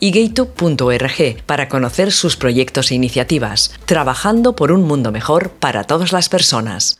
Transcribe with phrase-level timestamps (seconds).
[0.00, 6.12] y gato.org para conocer sus proyectos e iniciativas, trabajando por un mundo mejor para todas
[6.12, 6.96] las personas.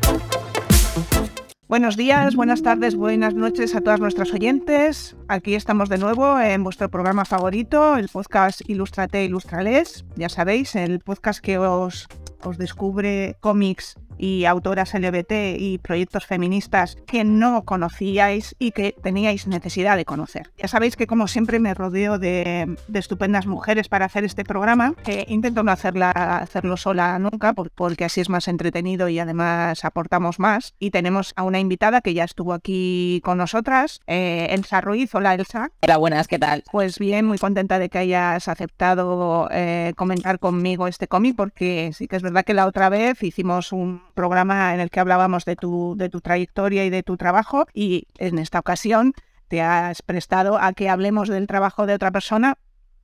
[1.70, 5.14] Buenos días, buenas tardes, buenas noches a todas nuestras oyentes.
[5.28, 10.04] Aquí estamos de nuevo en vuestro programa favorito, el podcast Ilustrate Ilustrales.
[10.16, 12.08] Ya sabéis, el podcast que os,
[12.42, 19.46] os descubre cómics y autoras LGBT y proyectos feministas que no conocíais y que teníais
[19.46, 20.50] necesidad de conocer.
[20.58, 24.94] Ya sabéis que como siempre me rodeo de, estupendas mujeres para hacer este programa.
[25.26, 30.74] intento no hacerla, hacerlo sola nunca porque así es más entretenido y además aportamos más.
[30.78, 35.14] Y tenemos a una invitada que ya estuvo aquí con nosotras, eh, Elsa Ruiz.
[35.14, 35.70] Hola Elsa.
[35.82, 36.62] Hola, buenas, ¿qué tal?
[36.70, 42.06] Pues bien, muy contenta de que hayas aceptado eh, comentar conmigo este cómic porque sí
[42.06, 45.56] que es verdad que la otra vez hicimos un programa en el que hablábamos de
[45.56, 49.14] tu, de tu trayectoria y de tu trabajo y en esta ocasión
[49.48, 52.56] te has prestado a que hablemos del trabajo de otra persona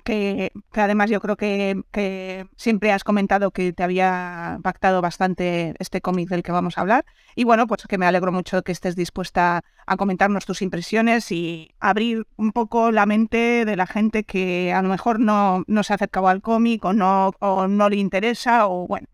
[0.07, 6.01] que, además yo creo que, que, siempre has comentado que te había impactado bastante este
[6.01, 7.05] cómic del que vamos a hablar.
[7.35, 11.75] Y bueno, pues que me alegro mucho que estés dispuesta a comentarnos tus impresiones y
[11.81, 15.93] abrir un poco la mente de la gente que a lo mejor no, no se
[15.93, 19.09] ha acercado al cómic o no, o no le interesa o bueno,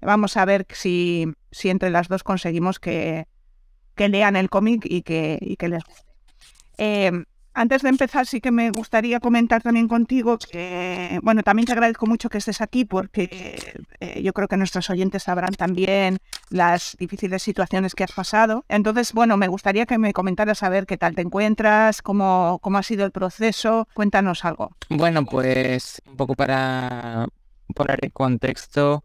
[0.00, 3.26] Vamos a ver si, si entre las dos conseguimos que,
[3.94, 6.08] que lean el cómic y que, y que les guste.
[6.78, 7.24] Em,
[7.58, 12.06] antes de empezar, sí que me gustaría comentar también contigo que, bueno, también te agradezco
[12.06, 13.58] mucho que estés aquí porque
[13.98, 16.18] eh, yo creo que nuestros oyentes sabrán también
[16.50, 18.64] las difíciles situaciones que has pasado.
[18.68, 22.78] Entonces, bueno, me gustaría que me comentaras a ver qué tal te encuentras, cómo, cómo
[22.78, 23.88] ha sido el proceso.
[23.92, 24.70] Cuéntanos algo.
[24.88, 27.26] Bueno, pues un poco para
[27.74, 29.02] poner en contexto,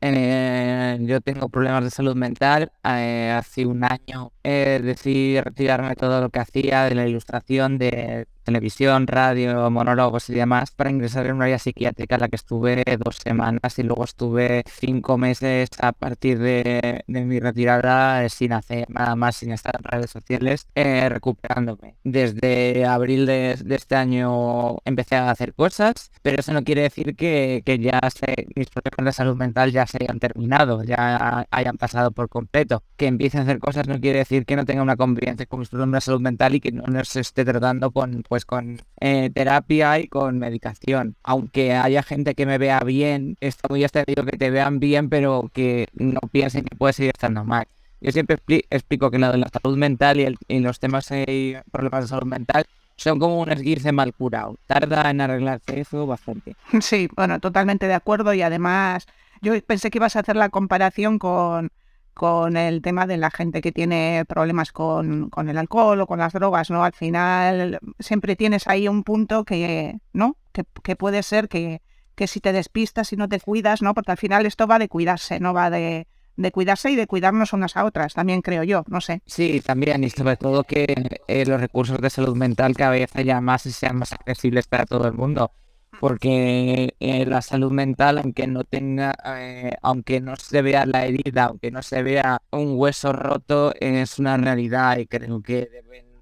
[0.00, 2.72] eh, yo tengo problemas de salud mental.
[2.84, 8.26] Eh, hace un año eh, decidí retirarme todo lo que hacía, de la ilustración, de
[8.46, 12.84] televisión, radio, monólogos y demás para ingresar en una área psiquiátrica en la que estuve
[13.04, 18.86] dos semanas y luego estuve cinco meses a partir de, mi retirada eh, sin hacer
[18.88, 21.96] nada más, sin estar en redes sociales, eh, recuperándome.
[22.04, 27.62] Desde abril de, este año empecé a hacer cosas, pero eso no quiere decir que,
[27.66, 32.28] ya se, mis problemas de salud mental ya se hayan terminado, ya hayan pasado por
[32.28, 32.82] completo.
[32.96, 35.68] Que empiece a hacer cosas no quiere decir que no tenga una convivencia con mis
[35.68, 39.98] problemas de salud mental y que no se esté tratando con pues con eh, terapia
[39.98, 41.16] y con medicación.
[41.22, 45.50] Aunque haya gente que me vea bien, está muy digo que te vean bien, pero
[45.54, 47.66] que no piensen que puede seguir estando mal.
[48.02, 48.36] Yo siempre
[48.68, 52.66] explico que la de la salud mental y, los temas y problemas de salud mental
[52.96, 54.56] son como un esguirce mal curado.
[54.66, 56.56] Tarda en arreglarse eso bastante.
[56.82, 59.06] Sí, bueno, totalmente de acuerdo y además
[59.40, 61.70] yo pensé que ibas a hacer la comparación con
[62.16, 66.18] con el tema de la gente que tiene problemas con, con, el alcohol o con
[66.18, 66.82] las drogas, ¿no?
[66.82, 70.38] Al final siempre tienes ahí un punto que, ¿no?
[70.50, 71.82] Que, puede ser que,
[72.14, 73.92] que, si te despistas y no te cuidas, ¿no?
[73.92, 76.06] Porque al final esto va de cuidarse, no va de,
[76.36, 79.20] de cuidarse y de cuidarnos unas a otras, también creo yo, no sé.
[79.26, 80.86] Sí, también, y sobre todo que
[81.28, 84.86] eh, los recursos de salud mental cada vez haya más y sean más accesibles para
[84.86, 85.52] todo el mundo
[86.00, 91.44] porque eh, la salud mental, aunque no tenga, eh, aunque no se vea la herida,
[91.44, 95.68] aunque no se vea un hueso roto, es una realidad y creo que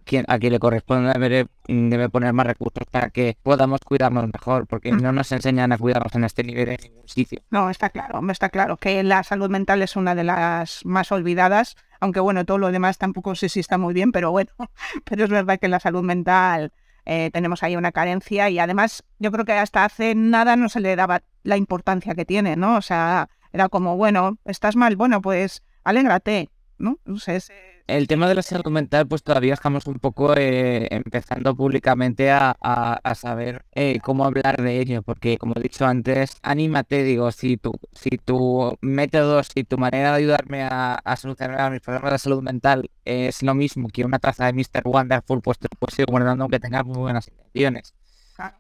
[0.05, 4.67] quien, a quien le corresponde debe, debe, poner más recursos para que podamos cuidarnos mejor,
[4.67, 5.03] porque mm.
[5.03, 7.41] no nos enseñan a cuidarnos en este nivel en ningún sitio.
[7.51, 11.77] No, está claro, está claro que la salud mental es una de las más olvidadas,
[12.01, 14.51] aunque bueno, todo lo demás tampoco sé si está muy bien, pero bueno,
[15.05, 16.73] pero es verdad que la salud mental
[17.07, 20.81] eh, tenemos ahí una carencia y además yo creo que hasta hace nada no se
[20.81, 22.77] le daba la importancia que tiene, ¿no?
[22.77, 26.99] O sea, era como, bueno, estás mal, bueno, pues alégrate, ¿no?
[27.05, 27.41] no sé,
[27.87, 32.57] el tema de la salud mental, pues todavía estamos un poco eh, empezando públicamente a,
[33.15, 37.73] saber eh, cómo hablar de ello, porque como he dicho antes, anímate, digo, si tu,
[37.93, 42.91] si tu método, si tu manera de ayudarme a, solucionar mis problemas de salud mental
[43.05, 44.83] es lo mismo que una taza de Mr.
[44.85, 47.95] Wonderful, pues te puedes ir guardando aunque tengas muy buenas intenciones.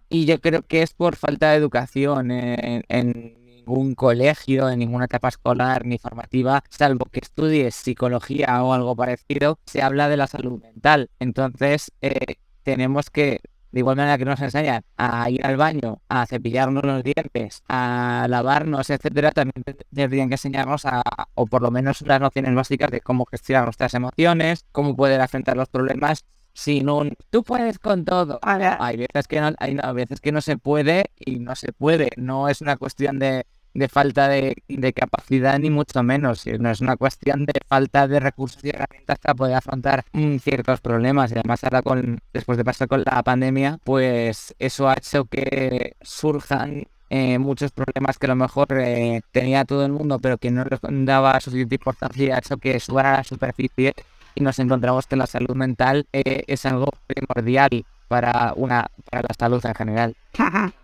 [0.08, 5.28] Y yo creo que es por falta de educación en ningún colegio, en ninguna etapa
[5.28, 10.60] escolar ni formativa, salvo que estudies psicología o algo parecido, se habla de la salud
[10.60, 11.10] mental.
[11.18, 13.40] Entonces, eh, tenemos que
[13.74, 18.26] de igual manera que nos enseñan a ir al baño, a cepillarnos los dientes, a
[18.30, 21.02] lavarnos, etcétera, también deberían que enseñarnos a,
[21.34, 25.56] o por lo menos unas nociones básicas de cómo gestionar nuestras emociones, cómo poder afrontar
[25.56, 28.38] los problemas sin un tú puedes con todo.
[28.42, 32.10] Hay veces que no, hay veces que no se puede y no se puede.
[32.16, 34.54] No es una cuestión de de falta de,
[34.94, 36.46] capacidad ni mucho menos.
[36.58, 40.80] No es una cuestión de falta de recursos y herramientas para poder afrontar mm, ciertos
[40.80, 41.32] problemas.
[41.32, 45.96] Y además ahora con, después de pasar con la pandemia, pues eso ha hecho que
[46.02, 50.50] surjan eh, muchos problemas que a lo mejor eh, tenía todo el mundo, pero que
[50.50, 53.94] no les daba suficiente importancia, ha hecho que suba a la superficie
[54.34, 59.34] y nos encontramos que la salud mental eh, es algo primordial para una para la
[59.38, 60.16] salud en general.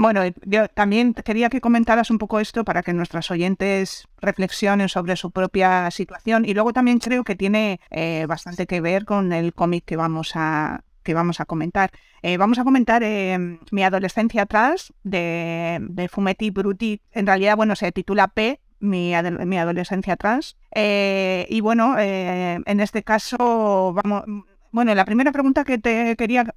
[0.00, 5.14] Bueno, yo también quería que comentaras un poco esto para que nuestras oyentes reflexionen sobre
[5.14, 9.52] su propia situación y luego también creo que tiene eh, bastante que ver con el
[9.52, 11.90] cómic que vamos a que vamos a comentar.
[12.22, 17.02] Eh, vamos a comentar eh, Mi adolescencia atrás de, Fumetti Bruti.
[17.12, 19.12] En realidad, bueno, se titula P, Mi,
[19.44, 20.56] mi adolescencia atrás.
[20.74, 24.24] y bueno, en este caso, vamos,
[24.72, 26.54] bueno, la primera pregunta que te quería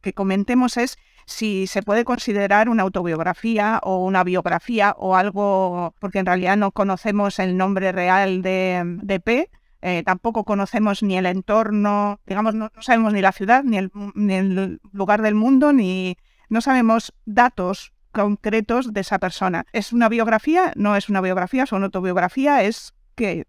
[0.00, 0.96] que comentemos es
[1.26, 6.72] si se puede considerar una autobiografía o una biografía o algo, porque en realidad no
[6.72, 13.12] conocemos el nombre real de, P, eh, tampoco conocemos ni el entorno, digamos, no, sabemos
[13.12, 16.16] ni la ciudad, ni el, ni el, lugar del mundo, ni
[16.48, 19.64] no sabemos datos concretos de esa persona.
[19.72, 20.72] ¿Es una biografía?
[20.76, 23.46] No es una biografía, es una autobiografía, es que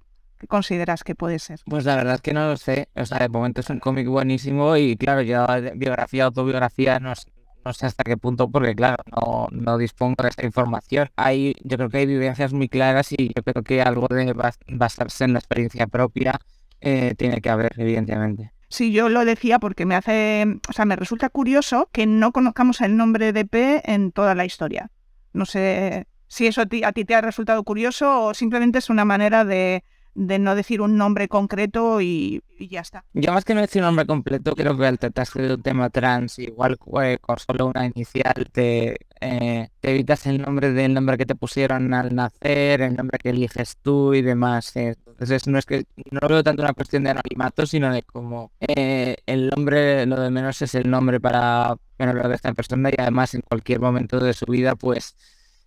[0.48, 1.60] consideras que puede ser?
[1.66, 2.90] Pues la verdad es que no lo sé.
[2.96, 7.14] O sea, de momento es un cómic buenísimo y claro, yo biografía, autobiografía no,
[7.64, 11.10] no sé hasta qué punto, porque claro, no, no dispongo de esta información.
[11.16, 14.34] Hay, yo creo que hay vivencias muy claras y yo creo que algo de
[14.68, 16.40] basarse en la experiencia propia
[16.82, 18.52] eh, tiene que haber, evidentemente.
[18.70, 22.82] Sí, yo lo decía porque me hace, o sea, me resulta curioso que no conozcamos
[22.82, 24.90] el nombre de P en toda la historia.
[25.32, 28.90] No sé si eso a ti, a ti te ha resultado curioso o simplemente es
[28.90, 29.84] una manera de,
[30.16, 33.04] de no decir un nombre concreto y, ya está.
[33.14, 35.90] Yo más que no decir un nombre completo, creo que al tratarse de un tema
[35.90, 41.18] trans, igual eh, con solo una inicial te, eh, te, evitas el nombre del nombre
[41.18, 44.76] que te pusieron al nacer, el nombre que eliges tú y demás.
[44.76, 44.96] Eh.
[45.08, 48.52] Entonces no es que no lo veo tanto una cuestión de anonimato, sino de como
[48.60, 53.34] el nombre, lo de menos es el nombre para lo de esta persona y además
[53.34, 55.16] en cualquier momento de su vida, pues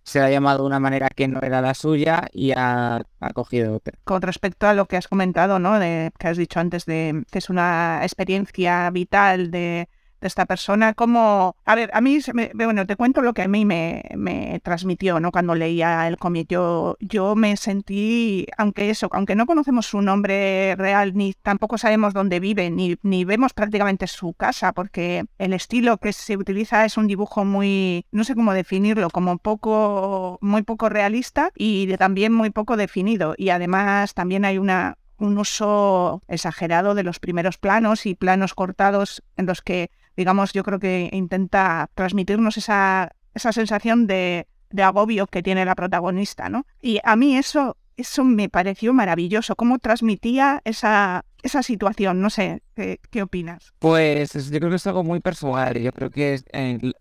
[0.07, 3.97] se ha llamado de una manera que no era la suya y ha, cogido otra.
[4.05, 5.79] Con respecto a lo que has comentado, ¿no?
[5.79, 10.93] De, que has dicho antes de que es una experiencia vital de de esta persona,
[10.93, 12.19] como, a ver, a mí,
[12.53, 15.31] bueno, te cuento lo que a mí me, me transmitió, ¿no?
[15.31, 20.75] Cuando leía el cómic, yo, yo me sentí, aunque eso, aunque no conocemos su nombre
[20.75, 25.97] real, ni tampoco sabemos dónde vive, ni, ni vemos prácticamente su casa, porque el estilo
[25.97, 30.89] que se utiliza es un dibujo muy, no sé cómo definirlo, como poco, muy poco
[30.89, 33.35] realista y también muy poco definido.
[33.37, 39.23] Y además también hay una, un uso exagerado de los primeros planos y planos cortados
[39.35, 45.27] en los que digamos, yo creo que intenta transmitirnos esa, esa sensación de, de agobio
[45.27, 46.65] que tiene la protagonista, ¿no?
[46.81, 52.61] Y a mí eso, eso me pareció maravilloso, cómo transmitía esa, esa situación, no sé,
[52.75, 53.73] ¿qué, opinas?
[53.79, 56.39] Pues yo creo que es algo muy personal, yo creo que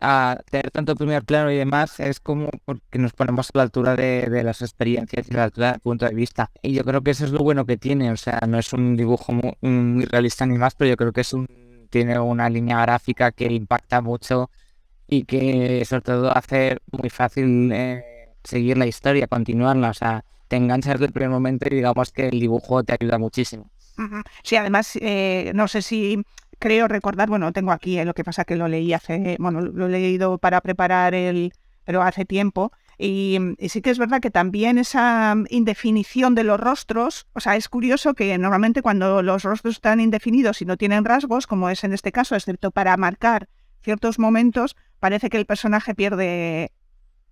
[0.01, 3.97] a tener tanto primer plano y demás es como porque nos ponemos a la altura
[3.97, 6.51] de, de, las experiencias y a la altura del punto de vista.
[6.63, 8.97] Y yo creo que eso es lo bueno que tiene, o sea, no es un
[8.97, 11.47] dibujo muy realista ni más, pero yo creo que es un
[11.97, 14.51] tiene una línea gráfica que impacta mucho
[15.07, 20.57] y que sobre todo hace muy fácil eh, seguir la historia, continuarla, o sea, te
[20.57, 23.71] enganchas desde el primer momento y digamos que el dibujo te ayuda muchísimo.
[24.43, 26.23] Sí, además, eh, no sé si
[26.59, 29.87] creo recordar, bueno, tengo aquí, eh, lo que pasa que lo leí hace, bueno, lo
[29.87, 31.55] he leído para preparar el,
[31.87, 36.45] pero hace tiempo, Mm, y, sí que es verdad que también esa mm, indefinición de
[36.45, 40.77] los rostros, o sea, es curioso que normalmente cuando los rostros están indefinidos y no
[40.77, 43.49] tienen rasgos, como es en este caso, excepto para marcar
[43.83, 46.73] ciertos momentos, parece que el personaje pierde,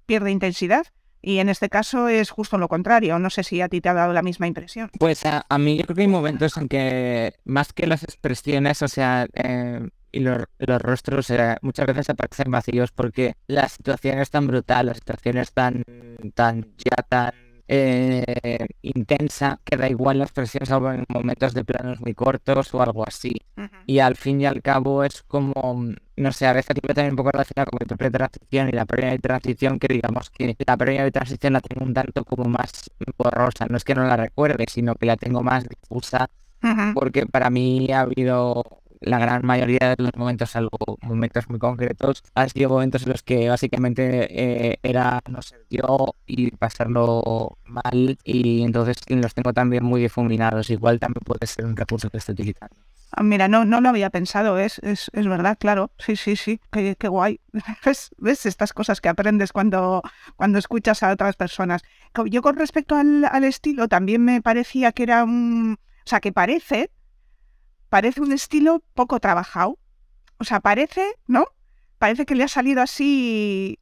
[0.07, 0.87] pierde intensidad.
[1.27, 3.19] Y en este caso es justo lo contrario.
[3.19, 4.91] No sé si a ti te ha dado la misma impresión.
[4.99, 8.89] Pues a, mí yo creo que hay momentos en que más que las expresiones, o
[8.89, 14.47] sea, eh, y los, rostros eh, muchas veces aparecen vacíos porque la situación es tan
[14.47, 15.85] brutal, la situación es tan,
[16.35, 17.33] tan ya tan
[17.67, 22.83] eh, intensa que da igual la expresión salvo en momentos de planos muy cortos o
[22.83, 23.33] algo así.
[23.87, 25.85] Y al fin y al cabo es como,
[26.17, 29.11] no sé, a veces también un poco relacionado con mi propia transición y la previa
[29.11, 32.91] de transición que digamos que la previa de transición la tengo un tanto como más
[33.19, 33.67] borrosa.
[33.69, 36.31] No es que no la recuerde, sino que la tengo más difusa
[36.95, 38.65] porque para mí ha habido
[39.05, 43.23] la gran mayoría de los momentos, algo momentos muy concretos, han sido momentos en los
[43.23, 49.85] que básicamente eh, era no ser yo y pasarlo mal y entonces los tengo también
[49.85, 50.71] muy difuminados.
[50.71, 52.77] Igual también puede ser un recurso que estoy utilizando.
[53.17, 55.93] Ah, mira, no, no lo había pensado, es, es, es verdad, claro.
[55.99, 57.41] Sí, sí, sí, qué, qué guay.
[57.85, 60.03] ¿Ves, ¿Ves, estas cosas que aprendes cuando,
[60.35, 61.83] cuando escuchas a otras personas?
[62.27, 65.79] Yo con respecto al, al estilo también me parecía que era un...
[66.05, 66.91] O sea, que parece,
[67.95, 69.79] parece un estilo poco trabajado.
[70.39, 71.45] O sea, parece, ¿no?
[71.99, 73.79] Parece que le ha salido así,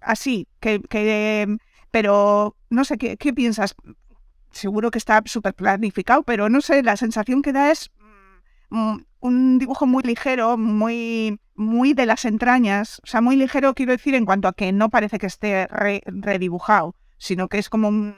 [0.00, 1.56] así, que, que
[1.92, 3.76] pero no sé, ¿qué, qué piensas?
[4.50, 7.92] Seguro que está súper planificado, pero no sé, la sensación que da es
[8.70, 13.00] mm, un dibujo muy ligero, muy, muy de las entrañas.
[13.04, 16.02] O sea, muy ligero quiero decir en cuanto a que no parece que esté re,
[16.06, 18.16] redibujado, sino que es como un,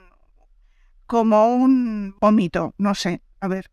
[1.06, 3.70] como un vómito, no sé, a ver.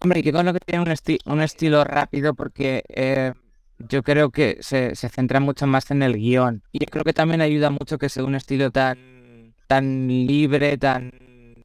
[0.00, 3.32] Hombre, que con lo que tiene un, esti un estilo rápido porque eh,
[3.78, 6.62] yo creo que se, se, centra mucho más en el guion.
[6.72, 11.12] Y yo creo que también ayuda mucho que sea un estilo tan, tan libre, tan,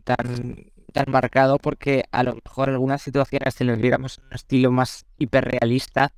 [0.04, 5.06] tan, tan marcado, porque a lo mejor algunas situaciones, si les viéramos un estilo más
[5.18, 6.14] hiperrealista,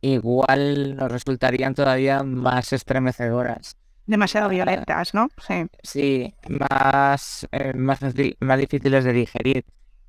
[0.00, 3.76] igual nos resultarían todavía más estremecedoras.
[4.06, 5.28] Demasiado violentas, ¿no?
[5.46, 5.66] Sí.
[5.82, 7.98] Sí, más, eh, más,
[8.40, 9.64] más difíciles de digerir.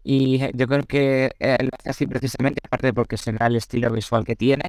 [0.09, 4.23] Y yo creo que eh, lo hace así precisamente, aparte porque será el estilo visual
[4.23, 4.63] que tiene,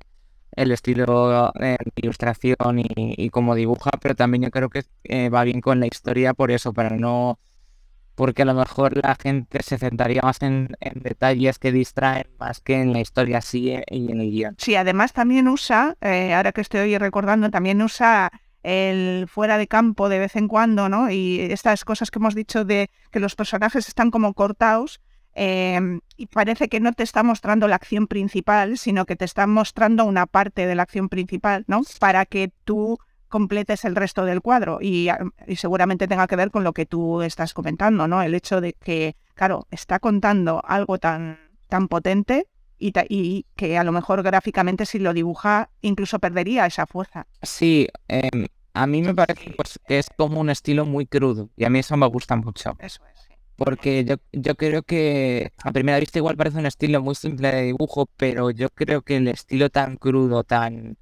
[0.50, 5.28] el estilo eh, de ilustración y, y cómo dibuja, pero también yo creo que eh,
[5.28, 7.38] va bien con la historia por eso, para no...
[8.16, 12.80] Porque a lo mejor la gente se centraría más en, detalles que distraen más que
[12.80, 14.56] en la historia así y en el guion.
[14.58, 18.32] Sí, además también usa, ahora que estoy recordando, también usa
[18.64, 21.12] el fuera de campo de vez en cuando, ¿no?
[21.12, 25.00] Y estas cosas que hemos dicho de que los personajes están como cortados,
[25.40, 29.46] eh, y parece que no te está mostrando la acción principal, sino que te está
[29.46, 31.82] mostrando una parte de la acción principal, ¿no?
[32.00, 35.08] Para que tú completes el resto del cuadro y,
[35.46, 38.20] y, seguramente tenga que ver con lo que tú estás comentando, ¿no?
[38.20, 43.84] El hecho de que, claro, está contando algo tan, tan potente y, y que a
[43.84, 47.28] lo mejor gráficamente si lo dibuja incluso perdería esa fuerza.
[47.42, 51.64] Sí, eh, a mí me parece pues, que es como un estilo muy crudo y
[51.64, 52.76] a mí eso me gusta mucho.
[52.80, 53.27] Eso es
[53.58, 57.62] porque yo, yo creo que a primera vista igual parece un estilo muy simple de
[57.64, 60.96] dibujo, pero yo creo que el estilo tan crudo, tan,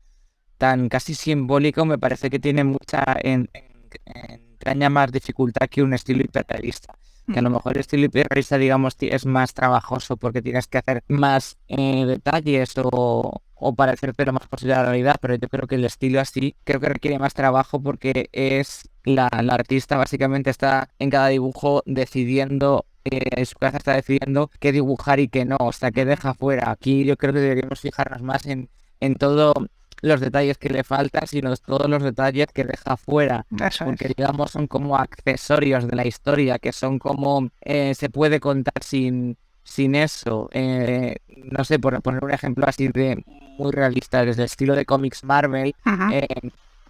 [0.57, 5.93] tan casi simbólico, me parece que tiene mucha en, en, entraña más dificultad que un
[5.93, 6.95] estilo hiperrealista.
[7.31, 11.05] Que a lo mejor el estilo hiperrealista, digamos, es más trabajoso porque tienes que hacer
[11.09, 15.67] más eh, detalles o, o parecer pero más posible a la realidad, pero yo creo
[15.67, 20.51] que el estilo así creo que requiere más trabajo porque es la, la artista básicamente
[20.51, 25.45] está en cada dibujo decidiendo eh, en su casa está decidiendo qué dibujar y qué
[25.45, 26.71] no, o sea, qué deja fuera.
[26.71, 28.69] Aquí yo creo que deberíamos fijarnos más en,
[29.01, 29.55] en todos
[30.03, 33.47] los detalles que le faltan, sino todos los detalles que deja fuera.
[33.65, 34.17] Eso porque es.
[34.17, 39.37] digamos son como accesorios de la historia, que son como eh, se puede contar sin,
[39.63, 40.49] sin eso.
[40.53, 43.23] Eh, no sé, por poner un ejemplo así de
[43.57, 45.75] muy realista, desde el estilo de cómics Marvel,
[46.13, 46.27] eh,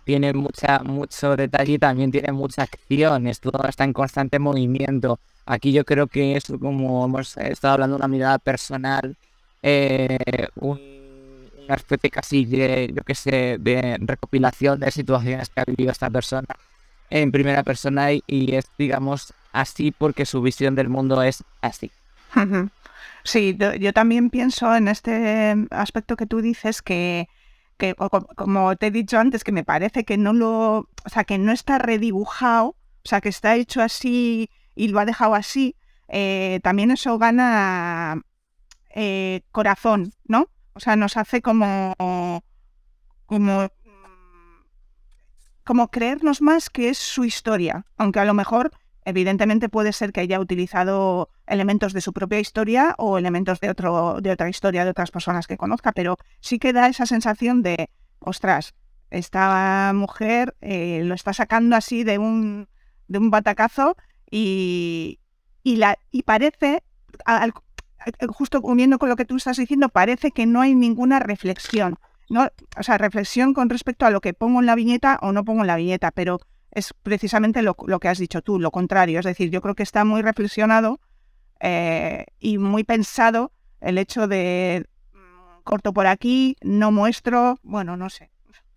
[0.07, 5.19] tiene mucha, mucho detalle y también tiene mucha acción, es, todo está en constante movimiento.
[5.47, 9.17] Aquí yo creo que es como hemos estado hablando, una mirada personal,
[9.65, 10.17] eh,
[10.55, 10.81] un,
[11.65, 16.09] una especie casi de, yo que sé, de recopilación de situaciones que ha vivido esta
[16.09, 16.55] persona
[17.11, 21.91] en primera persona y, es, digamos, así porque su visión del mundo es así.
[23.25, 27.29] Sí, yo, también pienso en este aspecto que tú dices que,
[27.77, 31.39] que como te he dicho antes, que me parece que no lo, o sea, que
[31.39, 35.77] no está redibujado, o sea, que está hecho así y lo ha dejado así,
[36.09, 38.23] eh, también eso gana
[38.91, 40.49] eh, corazón, ¿no?
[40.75, 41.95] O sea, nos hace como,
[43.27, 43.69] como,
[45.65, 48.73] como creernos más que es su historia, aunque a lo mejor
[49.07, 54.31] evidentemente puede ser que haya utilizado elementos de su propia historia o elementos de, de
[54.33, 58.75] otra historia de otras personas que conozca, pero sí que da esa sensación de, ostras,
[59.11, 62.69] esta mujer eh, lo está sacando así de un,
[63.07, 63.97] de un batacazo
[64.29, 65.21] y,
[65.63, 66.83] y, la, y parece,
[67.25, 67.53] al,
[68.31, 71.97] justo uniendo con lo que tú estás diciendo, parece que no hay ninguna reflexión.
[72.29, 72.49] ¿no?
[72.77, 75.61] O sea, reflexión con respecto a lo que pongo en la viñeta o no pongo
[75.61, 76.41] en la viñeta, pero
[76.77, 79.19] es precisamente lo, lo, que has dicho tú, lo contrario.
[79.19, 81.01] Es decir, yo creo que está muy reflexionado
[81.61, 88.11] eh, y muy pensado el hecho de mm, corto por aquí, no muestro, bueno, no
[88.11, 88.31] sé.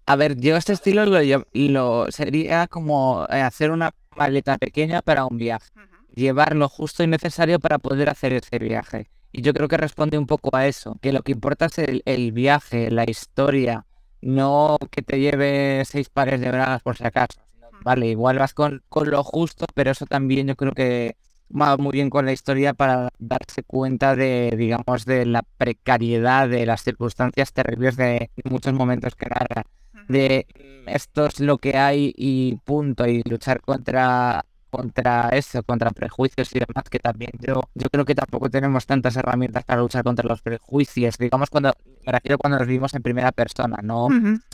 [0.05, 1.19] A ver, yo este estilo lo,
[1.53, 5.69] lo sería como eh, hacer una maleta pequeña para un viaje.
[5.75, 6.15] Uh -huh.
[6.15, 9.09] Llevar lo justo y necesario para poder hacer ese viaje.
[9.31, 12.31] Y yo creo que responde un poco a eso, que lo que importa es el,
[12.31, 13.85] viaje, la historia,
[14.21, 17.39] no que te lleve seis pares de bragas por si acaso.
[17.83, 21.15] Vale, igual vas con, con lo justo, pero eso también yo creo que
[21.49, 26.65] va muy bien con la historia para darse cuenta de, digamos, de la precariedad, de
[26.65, 29.63] las circunstancias terribles de muchos momentos que narra.
[30.07, 30.47] De
[30.85, 36.59] esto es lo que hay y punto, y luchar contra contra eso, contra prejuicios y
[36.59, 40.41] demás, que también yo, yo creo que tampoco tenemos tantas herramientas para luchar contra los
[40.41, 41.73] prejuicios, digamos cuando,
[42.05, 44.09] me refiero cuando los vivimos en primera persona, no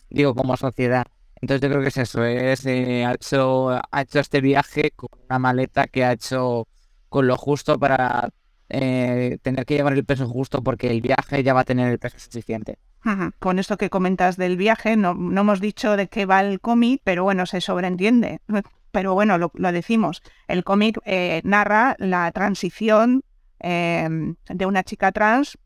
[0.09, 1.05] digo como sociedad.
[1.41, 5.09] Entonces yo creo que es eso, es, eh, ha, hecho, ha hecho este viaje con
[5.27, 6.67] una maleta que ha hecho
[7.09, 8.29] con lo justo para
[8.69, 11.99] eh, tener que llevar el peso justo porque el viaje ya va a tener el
[11.99, 12.79] peso suficiente.
[13.37, 17.01] Con esto que comentas del viaje, no, no hemos dicho de qué va el cómic,
[17.03, 18.39] pero bueno, se sobreentiende
[18.91, 20.23] pero bueno, lo, decimos.
[20.47, 23.23] El cómic eh, narra la transición
[23.59, 25.57] em, de una chica trans,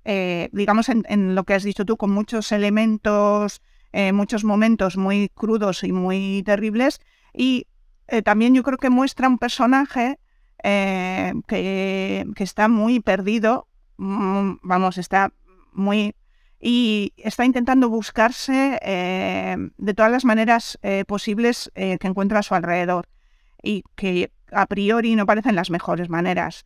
[0.52, 3.62] digamos en, lo que has dicho tú, con muchos elementos,
[3.94, 7.00] eh, muchos momentos muy crudos y muy terribles.
[7.34, 7.68] Y
[8.24, 10.18] también yo creo que muestra un personaje
[10.64, 13.68] que, que, está muy perdido,
[13.98, 15.32] mm, vamos, está
[15.72, 16.16] muy
[16.60, 18.80] y está intentando buscarse
[19.78, 23.08] de todas las maneras posibles que encuentra a su alrededor
[23.62, 26.66] y que a priori no parecen las mejores maneras.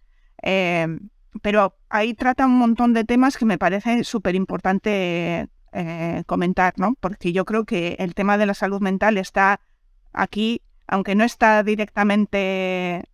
[1.41, 6.95] Pero ahí trata un montón de temas que me parece súper importante eh, comentar, ¿no?
[6.99, 9.59] Porque yo creo que el tema de la salud mental está
[10.11, 13.05] aquí, aunque no está directamente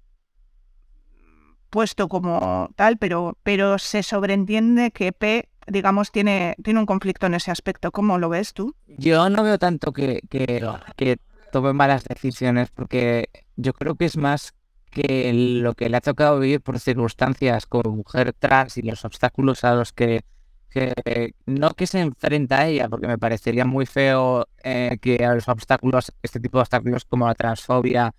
[1.70, 7.36] puesto como tal, pero, pero se sobreentiende que P, digamos, tiene, tiene un conflicto en
[7.36, 7.92] ese aspecto.
[7.92, 8.76] ¿Cómo lo ves tú?
[8.88, 11.18] Yo no veo tanto que, que, que
[11.52, 14.54] tome malas decisiones, porque yo creo que es más
[14.90, 19.64] que lo que le ha tocado vivir por circunstancias como mujer trans y los obstáculos
[19.64, 20.24] a los que,
[21.46, 25.48] no que se enfrenta a ella, porque me parecería muy feo eh, que a los
[25.48, 28.14] obstáculos, este tipo de obstáculos como la transfobia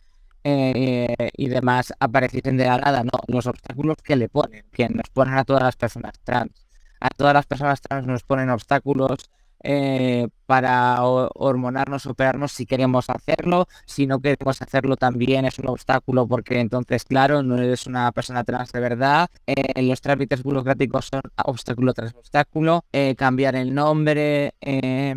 [0.45, 5.08] eh, y demás apareciesen de la nada, no, los obstáculos que le ponen, que nos
[5.10, 6.67] ponen a todas las personas trans.
[7.00, 9.30] A todas las personas trans nos ponen obstáculos
[9.63, 13.69] eh, para hormonarnos, operarnos si queremos hacerlo.
[13.87, 18.43] Si no queremos hacerlo también es un obstáculo porque entonces, claro, no eres una persona
[18.45, 19.29] trans de verdad.
[19.47, 22.85] Eh, los trámites burocráticos son obstáculo tras obstáculo.
[22.93, 24.55] Eh, cambiar el nombre,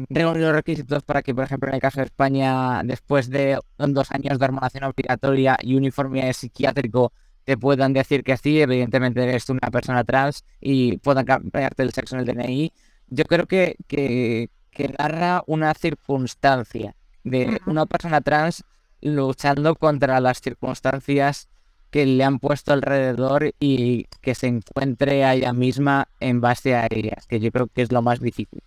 [0.10, 4.12] reunir los requisitos para que, por ejemplo, en el caso de España, después de dos
[4.12, 7.12] años de hormonación obligatoria y uniforme psiquiátrico,
[7.44, 12.16] te puedan decir que sí, evidentemente eres una persona trans y puedan cambiarte el sexo
[12.16, 12.72] en el DNI
[13.08, 14.50] yo creo que, que,
[14.98, 18.63] narra una circunstancia de una persona trans
[19.02, 21.48] luchando contra las circunstancias
[21.92, 26.88] que le han puesto alrededor y que se encuentre a ella misma en base a
[26.89, 28.63] ellas, que yo creo que es lo más difícil.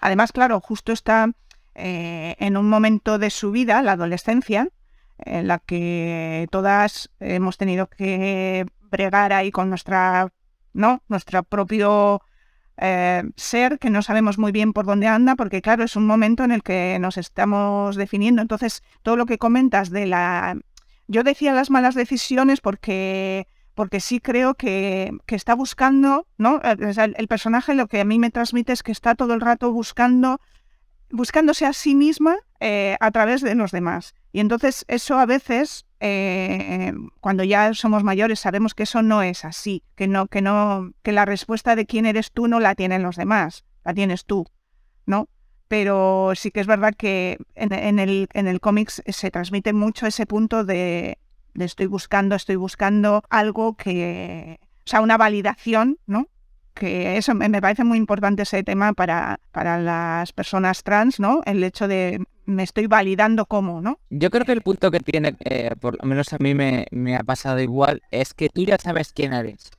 [0.00, 1.30] Además, claro, justo está
[1.74, 4.68] eh, en un momento de su vida, la adolescencia,
[5.18, 10.32] en la que todas hemos tenido que bregar ahí con nuestra,
[10.72, 11.02] ¿no?
[11.08, 12.22] Nuestro propio
[12.76, 16.44] eh, ser que no sabemos muy bien por dónde anda, porque claro, es un momento
[16.44, 18.42] en el que nos estamos definiendo.
[18.42, 20.56] Entonces, todo lo que comentas de la...
[21.06, 26.60] Yo decía las malas decisiones porque porque sí creo que, que está buscando, ¿no?
[26.62, 30.40] El, personaje lo que a mí me transmite es que está todo el rato buscando
[31.10, 34.14] buscándose a sí misma eh, a través de los demás.
[34.32, 39.46] Y entonces eso a veces, eh, cuando ya somos mayores, sabemos que eso no es
[39.46, 43.02] así, que no, que no, que la respuesta de quién eres tú no la tienen
[43.02, 44.44] los demás, la tienes tú,
[45.06, 45.30] ¿no?
[45.66, 50.26] Pero sí que es verdad que en, el, en el cómics se transmite mucho ese
[50.26, 51.16] punto de,
[51.54, 56.28] de estoy buscando, estoy buscando algo que, o sea, una validación, ¿no?
[56.74, 61.40] Que eso me parece muy importante ese tema para, para las personas trans, ¿no?
[61.46, 63.98] El hecho de me estoy validando como, ¿no?
[64.10, 67.16] Yo creo que el punto que tiene, eh, por lo menos a mí me, me,
[67.16, 69.70] ha pasado igual, es que tú ya sabes quién eres.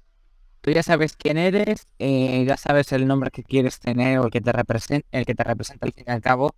[0.62, 4.31] Tú ya sabes quién eres, eh, ya sabes el nombre que quieres tener o el
[4.31, 6.55] que te representa, el que te representa al fin y al cabo.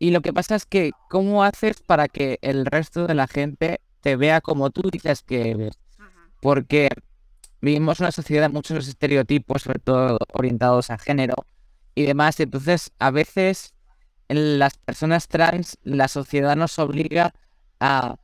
[0.00, 3.80] Y lo que pasa es que, ¿cómo haces para que el resto de la gente
[4.00, 5.78] te vea como tú dices que eres?
[6.40, 6.88] Porque
[7.64, 11.34] vivimos una sociedad muchos estereotipos, sobre todo orientados a género
[11.94, 12.38] y demás.
[12.38, 13.74] Entonces, a veces
[14.28, 17.32] las personas trans, la sociedad nos obliga
[17.80, 18.16] a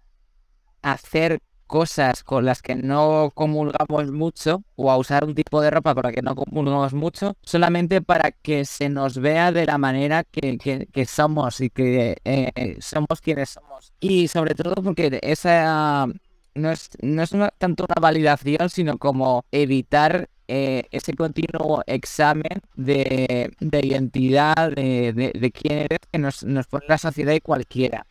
[0.82, 5.94] hacer cosas con las que no comulgamos mucho o a usar un tipo de ropa
[5.94, 10.24] con la que no comulgamos mucho solamente para que se nos vea de la manera
[10.24, 13.92] que, que, somos y que eh, somos quienes somos.
[14.00, 16.08] Y sobre todo porque esa
[16.54, 23.52] no es, no es tanto una validación, sino como evitar eh, ese continuo examen de,
[23.60, 28.04] identidad, de, quién eres, que nos, nos pone la sociedad y cualquiera.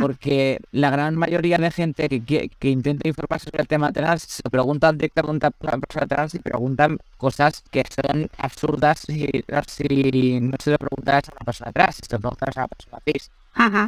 [0.00, 4.42] Porque la gran mayoría de gente que, que, intenta informarse sobre el tema trans se
[4.48, 9.28] preguntan directamente a una persona trans y preguntan cosas que son absurdas si,
[9.66, 12.68] si no se lo preguntas a una persona trans, si se lo preguntas a una
[12.68, 13.30] persona cis.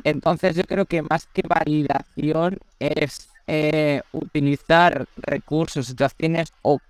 [0.04, 6.80] Entonces yo creo que más que validación es eh, utilizar recursos, situaciones o,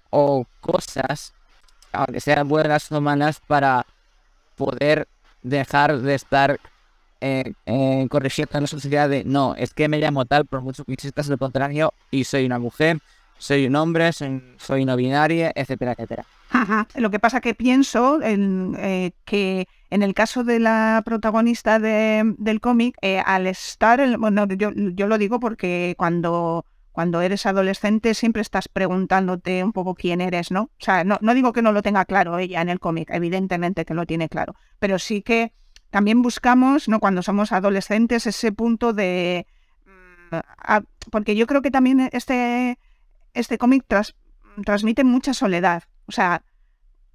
[0.61, 1.35] cosas,
[1.93, 3.87] aunque sean buenas o malas, para
[4.57, 5.07] poder
[5.43, 6.61] dejar de estar
[7.21, 10.93] eh, eh, corrigiendo la sociedad de no, es que me llamo tal por mucho que
[10.93, 13.01] insistas lo contrario y soy una mujer,
[13.39, 16.25] soy un hombre, soy, no binaria, etcétera, etcétera.
[16.95, 22.61] Lo que pasa que pienso en, eh, que en el caso de la protagonista del
[22.61, 28.43] cómic, eh, al estar, bueno, yo, yo, lo digo porque cuando, cuando eres adolescente siempre
[28.43, 30.63] estás preguntándote un poco quién eres, ¿no?
[30.63, 33.85] O sea, no, no digo que no lo tenga claro ella en el cómic, evidentemente
[33.85, 35.53] que lo tiene claro, pero sí que
[35.91, 37.01] también buscamos, ¿no?
[37.01, 39.47] Cuando somos adolescentes, ese punto de...
[40.31, 40.37] Mm,
[41.11, 42.79] porque yo creo que también este,
[43.37, 43.85] este cómic
[44.65, 45.85] transmite mucha soledad.
[46.07, 46.43] O sea,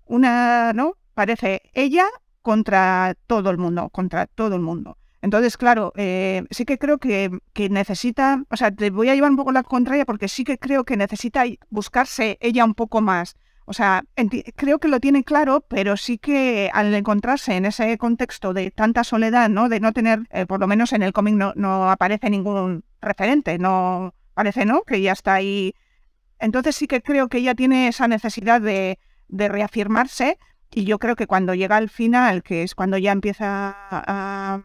[0.05, 0.97] una, ¿no?
[1.13, 2.05] Parece ella
[2.41, 4.97] contra todo el mundo, contra todo el mundo.
[5.21, 9.29] Entonces, claro, eh, sí que creo que, que, necesita, o sea, te voy a llevar
[9.29, 13.35] un poco la contraria porque sí que creo que necesita buscarse ella un poco más.
[13.65, 14.03] O sea,
[14.55, 19.03] creo que lo tiene claro, pero sí que al encontrarse en ese contexto de tanta
[19.03, 19.69] soledad, ¿no?
[19.69, 23.57] De no tener, eh, por lo menos en el cómic no, no, aparece ningún referente,
[23.59, 24.81] no parece, ¿no?
[24.81, 25.73] Que ya está ahí.
[26.41, 28.99] Entonces sí que creo que ella tiene esa necesidad de,
[29.29, 30.37] reafirmarse
[30.71, 34.61] y yo creo que cuando llega al final, que es cuando ya empieza a,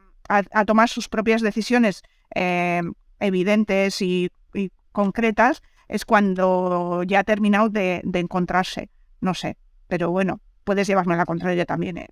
[0.67, 2.03] tomar sus propias decisiones
[2.35, 2.83] eh,
[3.21, 8.91] evidentes y, y concretas, es cuando ya ha terminado de, encontrarse.
[9.21, 11.99] No sé, pero bueno, puedes llevarme la contraria también.
[11.99, 12.09] ¿eh?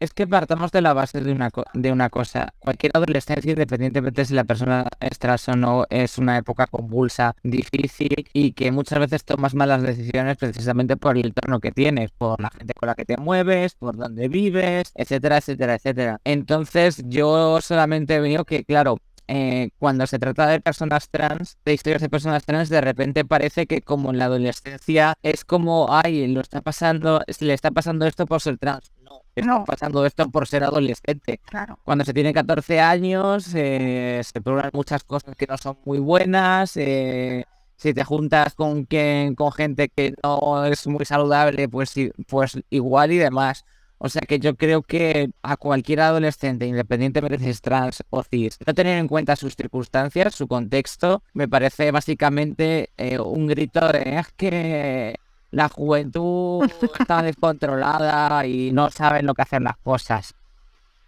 [0.00, 2.54] Es que partamos de la base de una, de una cosa.
[2.58, 8.28] Cualquier adolescencia, independientemente si la persona es trans o no, es una época convulsa, difícil
[8.32, 12.50] y que muchas veces tomas malas decisiones precisamente por el entorno que tienes, por la
[12.50, 16.20] gente con la que te mueves, por dónde vives, etcétera, etcétera, etcétera.
[16.24, 22.02] Entonces yo solamente veo que, claro, eh, cuando se trata de personas trans, de historias
[22.02, 26.40] de personas trans, de repente parece que como en la adolescencia es como, ay, lo
[26.40, 28.92] está pasando, le está pasando esto por ser trans.
[29.02, 31.40] No, está pasando esto por ser adolescente.
[31.44, 31.78] Claro.
[31.84, 36.76] Cuando se tiene 14 años, eh, se prueban muchas cosas que no son muy buenas.
[36.76, 37.44] Eh,
[37.76, 41.94] si te juntas con, que, con gente que no es muy saludable, pues,
[42.26, 43.64] pues igual y demás.
[43.98, 48.22] O sea que yo creo que a cualquier adolescente, independientemente de si es trans o
[48.22, 53.80] cis, no tener en cuenta sus circunstancias, su contexto, me parece básicamente eh, un grito
[53.88, 55.16] de es que
[55.54, 60.34] la juventud está descontrolada y no saben lo que hacer las cosas.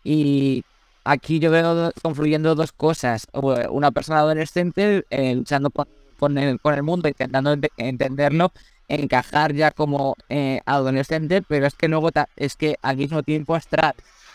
[0.04, 0.64] Y
[1.04, 3.26] aquí yo veo confluyendo dos cosas.
[3.32, 8.52] Una persona adolescente eh, luchando con, el, con el mundo, intentando entenderlo,
[8.88, 13.66] encajar ya como eh, adolescente, pero es que luego es que al mismo tiempo es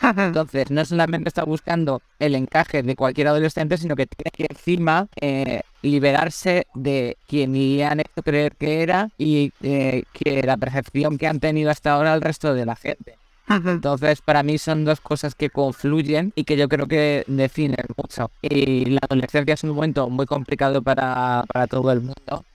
[0.01, 5.07] Entonces, no solamente está buscando el encaje de cualquier adolescente, sino que tiene que encima
[5.19, 11.17] eh, liberarse de quien le han hecho creer que era y eh, que la percepción
[11.17, 13.17] que han tenido hasta ahora el resto de la gente.
[13.47, 18.31] Entonces, para mí son dos cosas que confluyen y que yo creo que definen mucho.
[18.41, 22.45] Y la adolescencia es un momento muy complicado para, para todo el mundo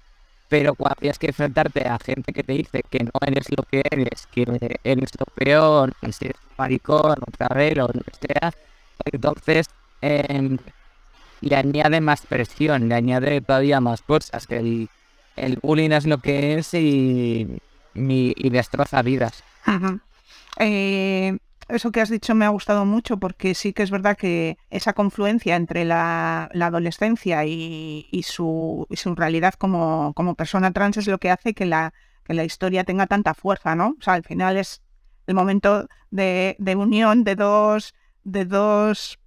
[0.49, 3.83] pero cuando tienes que enfrentarte a gente que te dice que no eres lo que
[3.91, 4.43] eres, que
[4.85, 8.53] eres lo peor, que eres maricón, un cabelo, lo que sea,
[9.05, 9.67] entonces
[10.01, 10.59] em,
[11.41, 14.89] le añade más presión, le añade todavía más cosas, que
[15.37, 17.61] el, bullying es lo que es y,
[17.95, 19.43] y, destroza vidas.
[20.59, 21.37] eh,
[21.69, 24.93] eso que has dicho me ha gustado mucho porque sí que es verdad que esa
[24.93, 31.67] confluencia entre la, adolescencia y, su, realidad como, persona trans es lo que hace que
[31.67, 31.93] la,
[32.29, 33.97] la historia tenga tanta fuerza, ¿no?
[33.99, 34.83] O sea, al final es
[35.27, 39.19] el momento de, unión de dos, de dos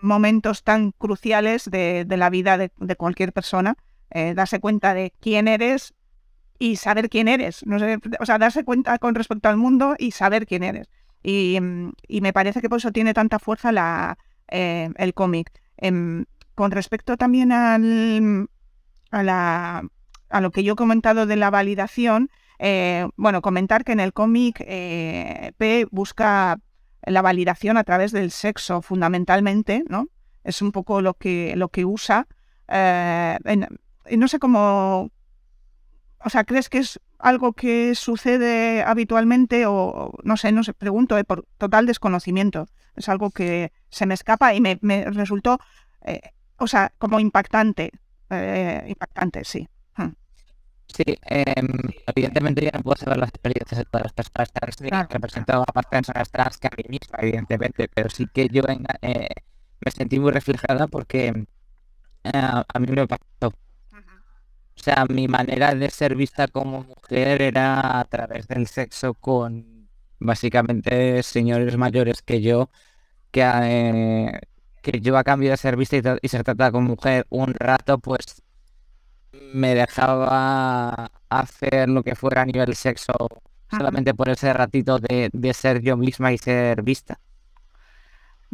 [0.00, 3.76] momentos tan cruciales de, la vida de, cualquier persona,
[4.10, 5.94] eh, darse cuenta de quién eres
[6.58, 10.12] y saber quién eres, no sé, o sea, darse cuenta con respecto al mundo y
[10.12, 10.88] saber quién eres.
[11.24, 15.50] Mm, y, me parece que por eso tiene tanta fuerza la, eh, el cómic.
[15.76, 18.48] Em, con respecto también al,
[19.10, 19.82] a, la,
[20.28, 24.12] a lo que yo he comentado de la validación, eh, bueno, comentar que en el
[24.12, 26.58] cómic eh, P busca
[27.02, 30.08] la validación a través del sexo fundamentalmente, ¿no?
[30.44, 32.26] Es un poco lo que, lo que usa.
[32.68, 35.10] no sé cómo...
[36.26, 41.16] O sea, ¿crees que es algo que sucede habitualmente o no sé, no sé, pregunto,
[41.16, 42.66] eh, por total desconocimiento.
[42.96, 45.58] Es algo que se me escapa y me, resultó,
[46.02, 46.20] eh,
[46.58, 47.92] o sea, como impactante,
[48.28, 49.66] eh, impactante, sí.
[49.96, 50.12] Hmm.
[50.86, 51.66] Sí, em,
[52.06, 55.08] evidentemente yo no puedo saber las experiencias de todas las personas trans, claro.
[55.10, 59.90] representado a más personas trans que a mí misma, evidentemente, pero sí que yo me
[59.90, 61.46] sentí muy reflejada porque
[62.22, 63.54] a mí me pasó
[64.76, 69.88] o sea, mi manera de ser vista como mujer era a través del sexo con
[70.18, 72.70] básicamente señores mayores que yo,
[73.30, 74.40] que, eh,
[74.82, 78.42] que yo a cambio de ser vista y, ser tratada como mujer un rato, pues
[79.52, 83.12] me dejaba hacer lo que fuera a nivel sexo
[83.70, 87.20] solamente por ese ratito de, de ser yo misma y ser vista.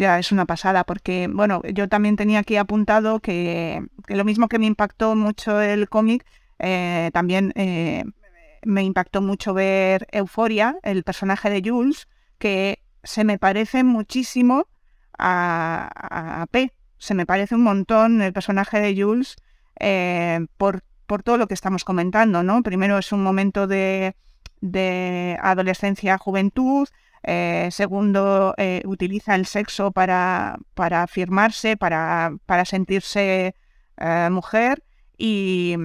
[0.01, 4.59] Ya, es una pasada, porque, bueno, yo también tenía aquí apuntado que, lo mismo que
[4.59, 6.25] me impactó mucho el cómic,
[6.59, 8.05] eh, también eh,
[8.65, 12.09] me impactó mucho ver Euforia, el personaje de Jules,
[12.39, 14.69] que se me parece muchísimo
[15.19, 16.73] a, P.
[16.97, 19.37] Se me parece un montón el personaje de Jules
[19.81, 22.63] eh, por, por todo lo que estamos comentando, ¿no?
[22.63, 24.17] Primero es un momento de,
[24.63, 26.89] de adolescencia, juventud,
[27.23, 33.55] eh, segundo, eh, utiliza el sexo para, para afirmarse, para, para sentirse
[33.99, 34.83] eh, mujer
[35.17, 35.77] y,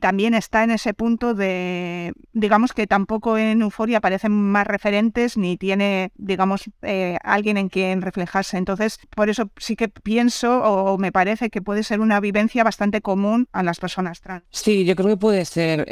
[0.00, 5.56] también está en ese punto de, digamos que tampoco en Euforia aparecen más referentes ni
[5.56, 6.70] tiene, digamos,
[7.24, 8.58] alguien en quien reflejarse.
[8.58, 13.00] Entonces, por eso sí que pienso o me parece que puede ser una vivencia bastante
[13.00, 14.44] común a las personas trans.
[14.50, 15.86] Sí, yo creo que puede ser.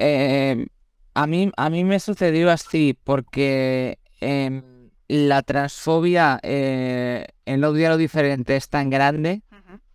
[1.14, 4.75] a, mí, a mí me sucedió así porque em,
[5.08, 9.42] la transfobia eh, en lo lo diferente es tan grande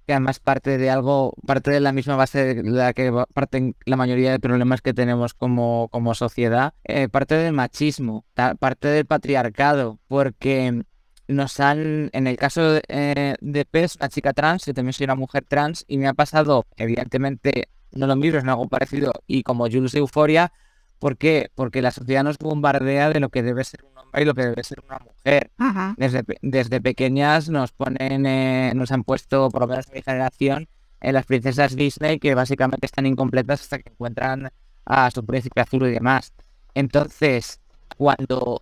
[0.06, 3.96] que además parte de algo, parte de la misma base de la que parten la
[3.96, 8.26] mayoría de problemas que tenemos como, como sociedad, eh, parte del machismo,
[8.60, 10.84] parte del patriarcado, porque
[11.28, 15.06] nos han, en el caso de, eh, de PES, una chica trans, yo también soy
[15.06, 19.44] una mujer trans, y me ha pasado, evidentemente, no lo mismo, es algo parecido, y
[19.44, 20.52] como Jules Euforia,
[21.02, 21.50] ¿por qué?
[21.56, 23.82] Porque la sociedad nos bombardea de lo que debe ser
[24.14, 25.50] y lo que debe ser una mujer.
[25.98, 30.68] Desde, desde pequeñas nos ponen, eh, nos han puesto, por lo menos en mi generación,
[31.00, 34.52] en las princesas Disney que básicamente están incompletas hasta que encuentran
[34.86, 36.34] a su príncipe azul y demás.
[36.76, 37.60] Entonces,
[37.98, 38.62] cuando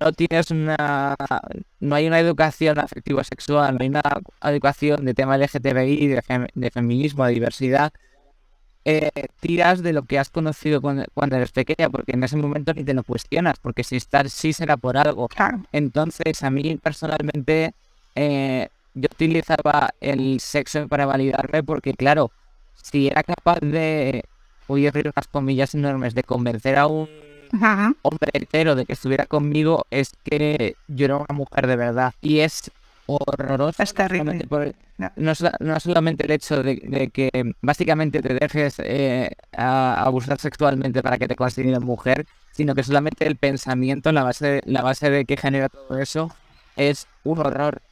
[0.00, 1.14] no tienes una
[1.78, 4.02] no hay una educación afectivo sexual, no hay una
[4.42, 7.92] educación de tema LGTBI, de, de feminismo, de diversidad,
[8.88, 11.04] eh, tiras de lo que has conocido cuando,
[11.36, 14.76] eres pequeña, porque en ese momento ni te lo cuestionas, porque si estás sí será
[14.76, 15.28] por algo.
[15.72, 17.74] Entonces, a mí personalmente,
[18.14, 22.30] eh, yo utilizaba el sexo para validarme, porque claro,
[22.80, 24.22] si era capaz de,
[24.68, 27.08] voy a abrir unas comillas enormes, de convencer a un
[28.02, 32.14] hombre entero de que estuviera conmigo, es que yo era una mujer de verdad.
[32.20, 32.70] Y es
[33.06, 33.82] horroroso.
[33.82, 34.46] Es terrible.
[34.98, 41.28] no, no, solamente el hecho de, que básicamente te dejes eh, abusar sexualmente para que
[41.28, 45.68] te consideren mujer, sino que solamente el pensamiento, la base, la base de que genera
[45.68, 46.30] todo eso,
[46.76, 47.82] es un horror.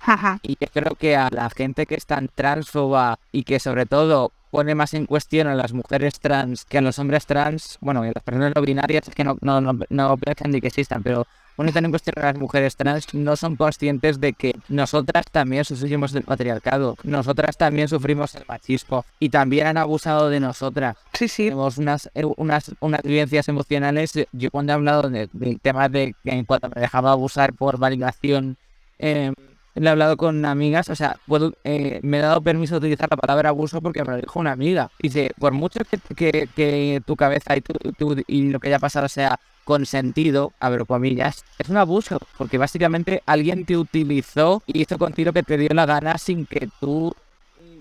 [0.42, 4.32] Y yo creo que a la gente que es tan transfoba y que sobre todo
[4.50, 8.10] pone más en cuestión a las mujeres trans que a los hombres trans, bueno, y
[8.10, 11.26] a las personas no binarias es que no, no, no, no ni que existan, pero
[11.56, 16.12] poniendo en cuestión a las mujeres trans no son conscientes de que nosotras también sufrimos
[16.12, 20.96] del patriarcado, nosotras también sufrimos el machismo y también han abusado de nosotras.
[21.12, 21.44] Sí, sí.
[21.44, 24.12] Tenemos unas, eh, unas, unas vivencias emocionales.
[24.32, 28.56] Yo cuando he hablado del tema de que cuando me dejaba abusar por validación,
[28.98, 29.32] eh,
[29.74, 33.16] he hablado con amigas, o sea, puedo, eh, me he dado permiso de utilizar la
[33.16, 34.90] palabra abuso porque me lo dijo una amiga.
[35.00, 35.80] Dice, por mucho
[36.16, 40.86] que, que, tu cabeza y, tu, y lo que haya pasado sea consentido, a ver,
[40.86, 45.70] comillas, es un abuso, porque básicamente alguien te utilizó y hizo contigo que te dio
[45.72, 47.14] la gana sin que tú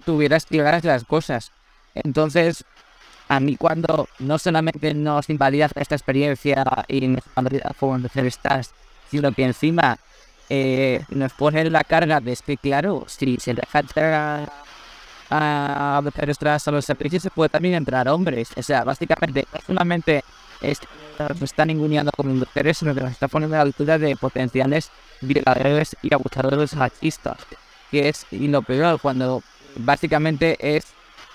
[0.05, 1.51] tuvieras claras las cosas.
[1.93, 2.65] Entonces,
[3.27, 8.73] a mí cuando no solamente nos invalida esta experiencia y nos invalida como estás,
[9.09, 9.97] sino que encima
[10.49, 13.81] eh, nos pone la carga de que, claro, si se deja
[15.29, 18.49] a, mujeres a los servicios, se puede también entrar hombres.
[18.55, 20.23] O sea, básicamente, no solamente
[20.63, 20.79] es
[21.19, 24.89] nos está ninguneando como mujeres, sino que nos está poniendo a la altura de potenciales
[25.21, 27.37] violadores y abusadores machistas.
[27.91, 29.43] Que es, y lo peor, cuando
[29.75, 30.85] básicamente es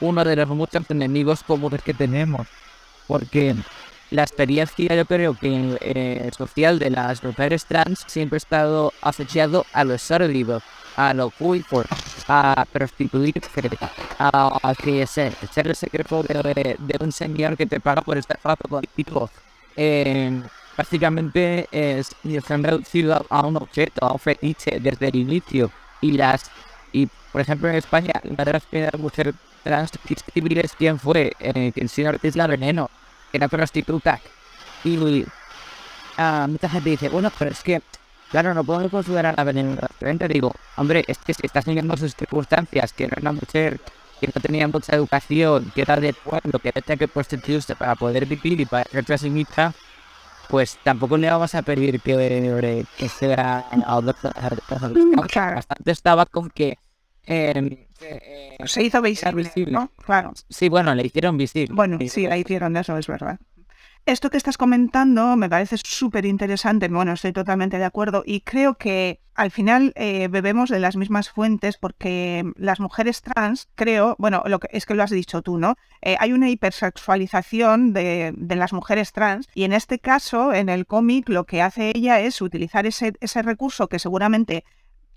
[0.00, 2.46] uno de los muchos enemigos comunes que tenemos.
[3.06, 3.54] Porque
[4.10, 9.64] la experiencia, yo creo que eh, social de las mujeres trans siempre ha estado asociado
[9.72, 10.62] a lo sórdido,
[10.98, 11.84] a lo culto,
[12.26, 13.70] a prostituirse,
[14.18, 18.38] a, que ser, ser el secreto de, de, un señor que te paga por estar
[18.42, 19.30] rato contigo
[19.76, 20.42] eh,
[20.76, 22.10] básicamente es,
[22.50, 25.70] han reducido a un objeto, a un fetiche desde el inicio.
[26.00, 26.50] Y las
[26.92, 29.92] y por ejemplo en España, una de las primeras mujeres trans
[30.34, 31.32] civiles, ¿quién fue?
[31.38, 32.90] Eh, el señor Ortiz La Veneno,
[33.32, 34.20] era prostituta.
[34.82, 37.82] Y uh, mucha gente dice, bueno, pero es que,
[38.30, 40.28] claro, no podemos considerar a Veneno diferente.
[40.28, 43.80] Digo, hombre, es que si estás viviendo sus circunstancias, que no era una mujer
[44.20, 48.26] que no tenía mucha educación, que era de pueblo, que tenía que prostituirse para poder
[48.26, 49.74] vivir y para hacerse a sí misma,
[50.48, 53.66] pues tampoco le vamos a pedir que, que sea
[55.54, 56.78] Bastante estaba con que
[57.24, 59.90] em, eh, se hizo visible, ¿no?
[60.04, 60.32] Claro.
[60.48, 61.74] Sí, bueno, le hicieron visible.
[61.74, 63.38] Bueno, sí, la hicieron, eso es verdad.
[64.08, 68.76] Esto que estás comentando me parece súper interesante, bueno, estoy totalmente de acuerdo y creo
[68.76, 74.42] que al final eh, bebemos de las mismas fuentes porque las mujeres trans, creo, bueno,
[74.46, 75.74] lo que es que lo has dicho tú, ¿no?
[76.00, 80.86] Eh, hay una hipersexualización de, de, las mujeres trans y en este caso, en el
[80.86, 84.64] cómic, lo que hace ella es utilizar ese, ese recurso que seguramente,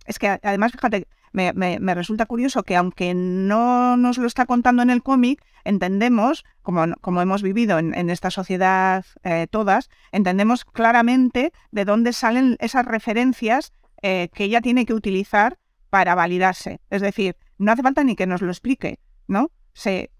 [0.05, 4.89] es que además, fíjate, me, resulta curioso que aunque no nos lo está contando en
[4.89, 11.85] el cómic, entendemos, como, como hemos vivido en, esta sociedad eh, todas, entendemos claramente de
[11.85, 15.57] dónde salen esas referencias eh, que ella tiene que utilizar
[15.89, 16.81] para validarse.
[16.89, 19.51] Es decir, no hace falta ni que nos lo explique, ¿no?
[19.73, 20.11] Se,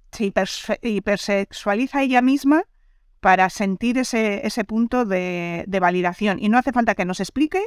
[0.81, 2.63] hipersexualiza ella misma
[3.21, 6.37] para sentir ese, ese punto de, de validación.
[6.41, 7.61] Y no hace falta que nos explique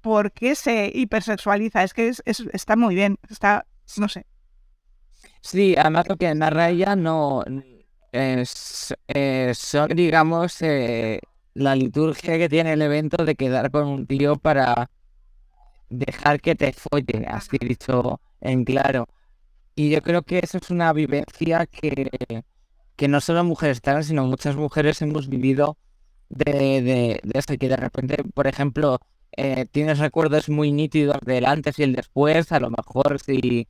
[0.00, 1.84] por qué se hipersexualiza.
[1.84, 4.26] Es que es, está muy bien, está, no sé.
[5.42, 7.44] Sí, además lo que narra ella no
[8.12, 8.94] es,
[9.54, 11.20] son, digamos, eh,
[11.54, 14.90] la liturgia que tiene el evento de quedar con un tío para
[15.88, 19.06] dejar que te folle, así dicho en claro.
[19.74, 22.42] Y yo creo que eso es una vivencia que,
[22.96, 25.78] que no solo mujeres trans, sino muchas mujeres hemos vivido
[26.28, 29.00] de, de, de esto, que de repente, por ejemplo,
[29.36, 33.68] eh, tienes recuerdos muy nítidos del antes y el después, a lo mejor si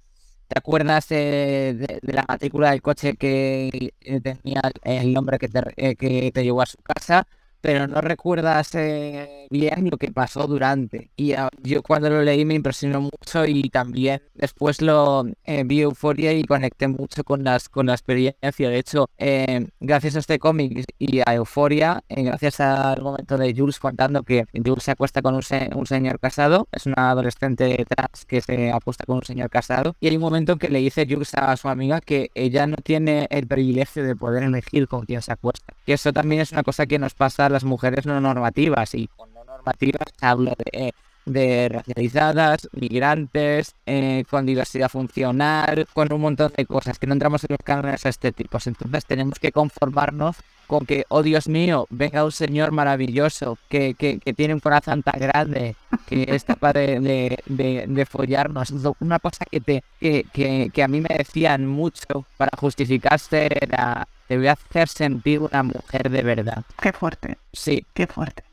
[0.49, 5.97] te acuerdas de, la matrícula del coche que eh, tenía el nombre que te, eh,
[5.97, 7.27] que te llevó a su casa,
[7.61, 11.11] pero no recuerdas eh, bien lo que pasó durante.
[11.17, 15.83] Y ah, yo cuando lo leí me impresionó mucho y también después lo eh, vi
[15.83, 18.71] Euforia y conecté mucho con las con la experiencia.
[18.71, 23.79] De hecho, eh, gracias a este cómic y a Euforia, gracias al momento de Jules
[23.79, 25.43] contando que Jules se acuesta con un,
[25.75, 30.09] un, señor casado, es una adolescente trans que se acuesta con un señor casado, y
[30.09, 33.27] hay un momento en que le dice Jules a su amiga que ella no tiene
[33.31, 35.75] el privilegio de poder elegir con quién se acuesta.
[35.85, 39.33] Que eso también es una cosa que nos pasa las mujeres no normativas y con
[39.35, 40.95] no normativas hablo de,
[41.33, 47.45] de racializadas, migrantes, eh, con diversidad funcional, con un montón de cosas que no entramos
[47.45, 48.67] en los cánones estéticos.
[48.67, 54.21] Entonces tenemos que conformarnos con que, oh Dios mío, venga un señor maravilloso que, que,
[54.21, 55.75] que tiene un corazón tan grande,
[56.07, 58.73] que es capaz de, de, de, follarnos.
[59.01, 64.07] Una cosa que, te, que, que, que a mí me decían mucho para justificarse era
[64.31, 66.63] te voy a hacer sentir una mujer de verdad.
[66.81, 67.37] Qué fuerte.
[67.53, 67.85] Sí.
[67.93, 68.45] Qué fuerte.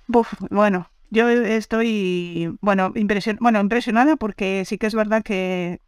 [0.49, 5.79] bueno, yo estoy, bueno, impresion impresionada porque sí que es verdad que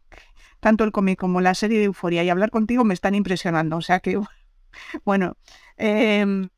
[0.60, 3.76] tanto el cómic como la serie de Euforia y hablar contigo me están impresionando.
[3.76, 4.20] O sea que,
[5.04, 5.36] bueno,
[5.76, 6.48] em,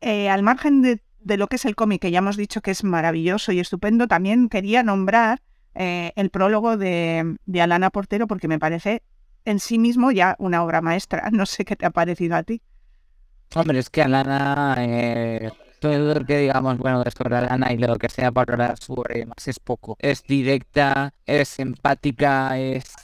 [0.00, 1.00] eh, al margen de,
[1.36, 4.48] lo que es el cómic, que ya hemos dicho que es maravilloso y estupendo, también
[4.48, 5.40] quería nombrar
[5.74, 9.02] eh, el prólogo de, de Alana Portero porque me parece
[9.44, 11.28] en sí mismo ya una obra maestra.
[11.32, 12.62] No sé qué te ha parecido a ti.
[13.54, 15.50] Hombre, es que Alana, eh,
[15.82, 19.48] todo lo que digamos, bueno, sobre Alana y lo que sea para hablar sobre más
[19.48, 19.96] es poco.
[19.98, 22.94] Es directa, es empática, es...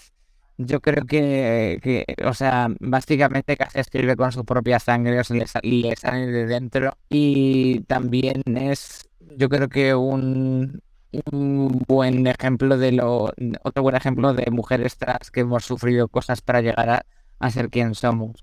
[0.59, 5.37] Yo creo que, que o sea, básicamente casi escribe con su propia sangre o sea,
[5.63, 6.97] y le sale de dentro.
[7.09, 10.83] Y también es, yo creo que un,
[11.31, 16.43] un buen ejemplo de lo otro buen ejemplo de mujeres trans que hemos sufrido cosas
[16.43, 17.05] para llegar
[17.39, 18.41] a, ser quien somos.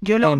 [0.00, 0.36] Yo lo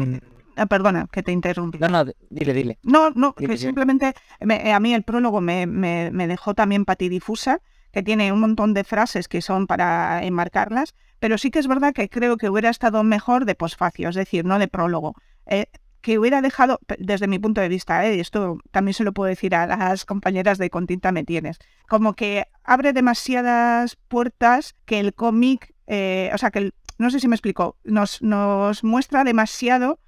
[0.56, 1.78] ah, perdona que te interrumpí.
[1.78, 2.78] No, no, dile, dile.
[2.82, 7.60] No, no, que simplemente a mí el prólogo me, me, me dejó también patidifusa,
[7.92, 11.94] que tiene un montón de frases que son para enmarcarlas, pero sí que es verdad
[11.94, 15.14] que creo que hubiera estado mejor de posfacio, es decir, no de prólogo.
[15.46, 15.66] Eh,
[16.06, 18.20] que hubiera dejado, desde mi punto de vista, ¿eh?
[18.20, 22.44] esto también se lo puedo decir a las compañeras de Continta Me Tienes, como que
[22.62, 27.76] abre demasiadas puertas que el cómic, eh, o sea, que no sé si me explico,
[27.82, 29.98] nos, nos muestra demasiado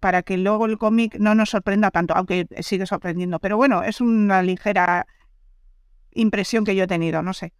[0.00, 3.38] para, que luego el cómic no nos sorprenda tanto, aunque sigue sorprendiendo.
[3.38, 5.06] Pero bueno, es una ligera
[6.14, 7.52] impresión que yo he tenido, no sé.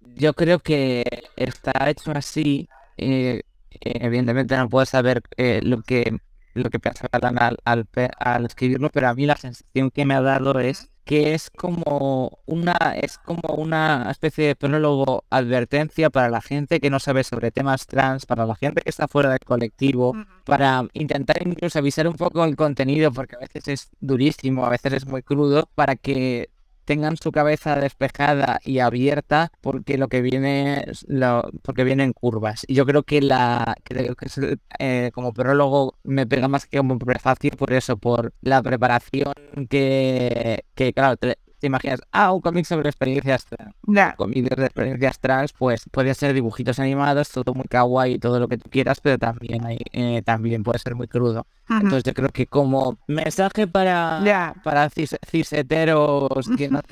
[0.00, 1.04] Yo creo que
[1.36, 2.68] está hecho así.
[2.96, 5.22] Eh, evidentemente no puedo saber
[5.62, 6.18] lo que
[6.54, 7.86] lo que pensaba al, al,
[8.18, 12.38] al, escribirlo, pero a mí la sensación que me ha dado es que es como
[12.44, 17.50] una es como una especie de prólogo advertencia para la gente que no sabe sobre
[17.50, 22.14] temas trans, para la gente que está fuera del colectivo, para intentar incluso avisar un
[22.14, 26.50] poco el contenido porque a veces es durísimo, a veces es muy crudo, para que
[26.88, 32.64] tengan su cabeza despejada y abierta porque lo que viene lo, porque vienen curvas.
[32.66, 34.40] Y yo creo que la creo que es,
[34.78, 39.34] eh, como prólogo me pega más que como prefacio por eso por la preparación
[39.68, 41.18] que, que claro
[41.66, 43.74] imaginas, ah, un cómic sobre experiencias trans.
[43.86, 48.48] Un cómic de experiencias trans, pues puede ser dibujitos animados, todo muy kawaii, todo lo
[48.48, 51.46] que tú quieras, pero también hay, eh, también puede ser muy crudo.
[51.68, 56.80] Entonces yo creo que como mensaje para, para ciseteros que no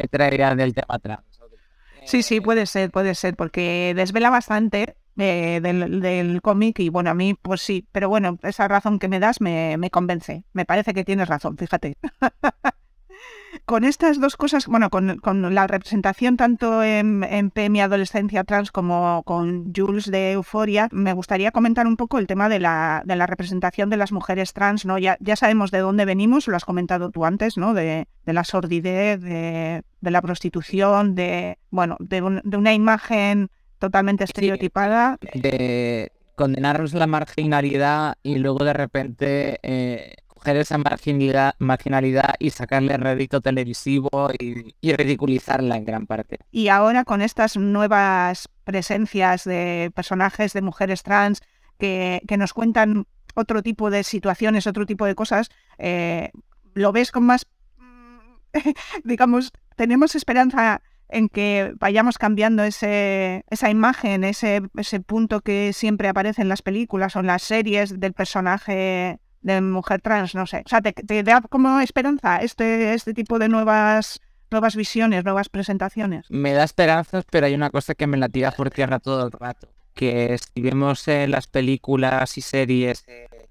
[0.00, 1.22] tienen del tema trans.
[2.04, 7.10] Sí, sí, puede ser, puede ser, porque desvela bastante eh, del, del cómic y bueno,
[7.10, 10.44] a mí pues sí, pero bueno, esa razón que me das me, me convence.
[10.52, 11.96] Me parece que tienes razón, fíjate.
[13.64, 18.70] con estas dos cosas, bueno, con, la representación tanto en, en P, mi adolescencia trans,
[18.70, 23.16] como con Jules de Euforia, me gustaría comentar un poco el tema de la, de
[23.16, 24.98] la representación de las mujeres trans, ¿no?
[24.98, 27.74] Ya, ya sabemos de dónde venimos, lo has comentado tú antes, ¿no?
[27.74, 35.18] De, la sordidez, de, la prostitución, de, bueno, de, una imagen totalmente estereotipada.
[35.34, 39.58] De condenarnos la marginalidad y luego de repente...
[39.62, 40.16] Eh
[40.54, 46.38] esa marginalidad, marginalidad y sacarle rédito televisivo y, ridiculizarla en gran parte.
[46.52, 51.40] Y ahora con estas nuevas presencias de personajes de mujeres trans
[51.78, 56.30] que, nos cuentan otro tipo de situaciones, otro tipo de cosas, eh,
[56.74, 57.46] lo ves con más,
[59.04, 66.08] digamos, tenemos esperanza en que vayamos cambiando ese, esa imagen, ese, ese punto que siempre
[66.08, 70.62] aparece en las películas o en las series del personaje de mujer trans, no sé.
[70.66, 74.20] O sea, te, da como esperanza este, este tipo de nuevas
[74.50, 76.26] nuevas visiones, nuevas presentaciones.
[76.30, 79.32] Me da esperanzas, pero hay una cosa que me la tira por tierra todo el
[79.32, 83.04] rato, que si vemos eh, las películas y series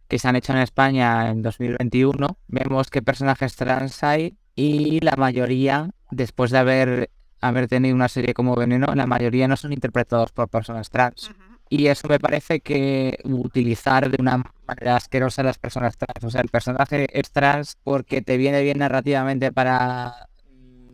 [0.07, 5.15] que se han hecho en España en 2021, vemos qué personajes trans hay y la
[5.17, 7.09] mayoría, después de haber,
[7.41, 11.31] haber tenido una serie como Veneno, la mayoría no son interpretados por personas trans.
[11.69, 16.23] Y eso me parece que utilizar de una manera asquerosa a las personas trans.
[16.23, 20.27] O sea, el personaje es trans porque te viene bien narrativamente para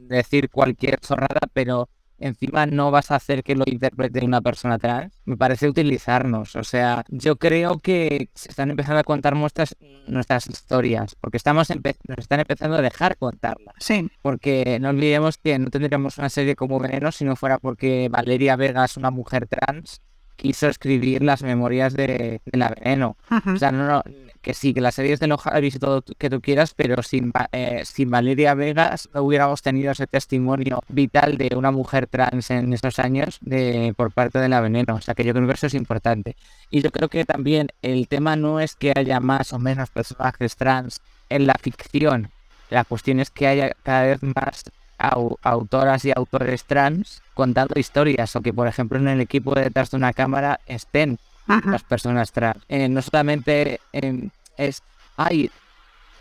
[0.07, 1.89] decir cualquier zorrada, pero
[2.21, 5.21] encima no vas a hacer que lo interprete una persona trans.
[5.25, 6.55] Me parece utilizarnos.
[6.55, 9.75] O sea, yo creo que se están empezando a contar nuestras,
[10.07, 13.75] nuestras historias, porque estamos nos están empezando a dejar contarlas.
[13.79, 14.09] Sí.
[14.21, 18.55] Porque no olvidemos que no tendríamos una serie como Veneno si no fuera porque Valeria
[18.55, 20.01] Vega es una mujer trans
[20.41, 23.15] quiso escribir las memorias de, la veneno.
[23.45, 24.03] O sea, no, no,
[24.41, 27.83] que sí, que las series de los y todo que tú quieras, pero sin, eh,
[27.85, 32.97] sin Valeria Vegas no hubiéramos tenido ese testimonio vital de una mujer trans en esos
[32.97, 34.95] años de, por parte de la veneno.
[34.95, 36.35] O sea, que yo creo que eso es importante.
[36.71, 40.55] Y yo creo que también el tema no es que haya más o menos personajes
[40.55, 42.31] trans en la ficción.
[42.71, 44.63] La cuestión es que haya cada vez más
[45.41, 49.97] autoras y autores trans contando historias o que por ejemplo en el equipo detrás de
[49.97, 52.63] una cámara estén las personas trans.
[52.69, 54.81] Eh, no solamente em, es,
[55.17, 55.49] ay,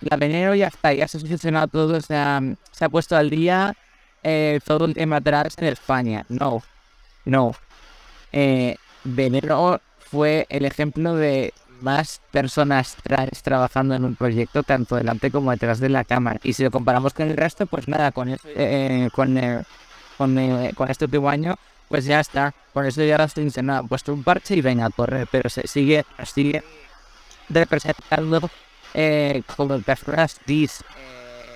[0.00, 2.40] la veneno ya está, ya se ha solucionado todo, se ha,
[2.72, 3.76] se ha puesto al día
[4.22, 6.24] eh, todo el tema trans en España.
[6.28, 6.62] No,
[7.24, 7.54] no.
[8.32, 11.52] Eh, veneno fue el ejemplo de
[11.82, 16.40] más personas trans trabajando en un proyecto tanto delante como detrás de la cámara.
[16.42, 19.62] Y si lo comparamos con el resto, pues nada, con eso, eh, con, eh,
[20.16, 21.56] con, eh, con, este último año,
[21.88, 22.54] pues ya está.
[22.72, 26.04] Con eso ya estoy diciendo, puesto un parche y venga a correr, pero se sigue,
[26.24, 26.62] sigue
[27.48, 28.50] representando
[29.56, 30.84] como personas cis,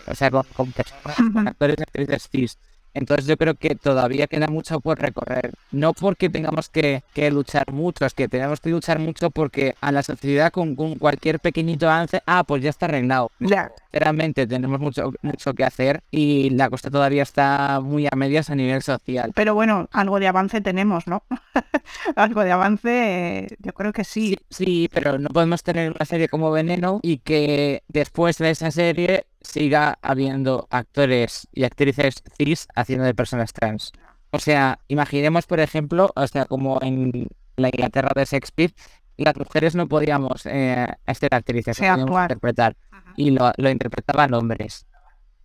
[0.06, 2.58] o sea, con, personas, con actores y actrices cis.
[2.94, 5.52] Entonces yo creo que todavía queda mucho por recorrer.
[5.70, 10.02] No porque tengamos que, luchar mucho, es que tenemos que luchar mucho porque a la
[10.02, 13.30] sociedad con, cualquier pequeñito avance, ah, pues ya está arreglado.
[13.38, 18.54] Sinceramente tenemos mucho, mucho que hacer y la costa todavía está muy a medias a
[18.54, 19.32] nivel social.
[19.34, 21.22] Pero bueno, algo de avance tenemos, ¿no?
[22.16, 24.36] algo de avance, yo creo que sí.
[24.50, 24.64] sí.
[24.64, 29.26] Sí, pero no podemos tener una serie como Veneno y que después de esa serie
[29.44, 33.92] siga habiendo actores y actrices cis haciendo de personas trans.
[34.30, 38.74] O sea, imaginemos, por ejemplo, o sea, como en la Inglaterra de Shakespeare,
[39.16, 42.76] las mujeres no podíamos eh, ser actrices, interpretar,
[43.16, 44.86] y lo, interpretaban hombres.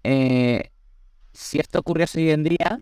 [0.04, 0.72] Eh,
[1.34, 2.82] si esto ocurriese hoy en día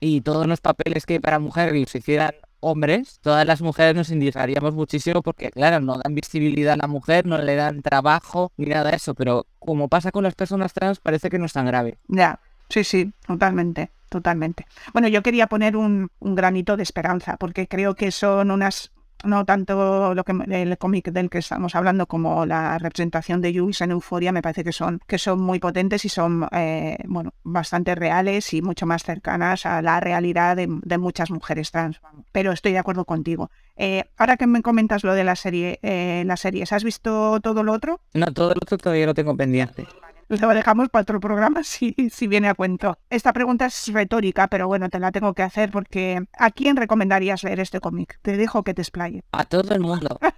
[0.00, 2.34] y todos los papeles que hay para mujeres se hicieran
[2.64, 7.26] hombres, todas las mujeres nos indignaríamos muchísimo porque, claro, no dan visibilidad a la mujer,
[7.26, 11.00] no le dan trabajo ni nada de eso, pero como pasa con las personas trans,
[11.00, 11.98] parece que no es tan grave.
[12.08, 14.66] Ya, sí, sí, totalmente totalmente.
[14.92, 18.92] Bueno, yo quería poner un, un, granito de esperanza, porque creo que son unas
[19.24, 23.80] no tanto lo que el cómic del que estamos hablando como la representación de Lewis
[23.80, 27.94] en Euforia me parece que son que son muy potentes y son eh, bueno bastante
[27.94, 32.00] reales y mucho más cercanas a la realidad de, muchas mujeres trans
[32.32, 33.50] pero estoy de acuerdo contigo.
[33.76, 37.62] Eh, ahora que me comentas lo de la serie eh, las series has visto todo
[37.62, 39.86] lo otro no todo lo otro todavía lo tengo pendiente
[40.28, 42.98] lo dejamos para otro programa si, si viene a cuento.
[43.10, 47.44] Esta pregunta es retórica, pero bueno, te la tengo que hacer porque ¿a quién recomendarías
[47.44, 48.18] leer este cómic?
[48.22, 49.22] Te dejo que te explaye.
[49.32, 50.18] A todo el mundo.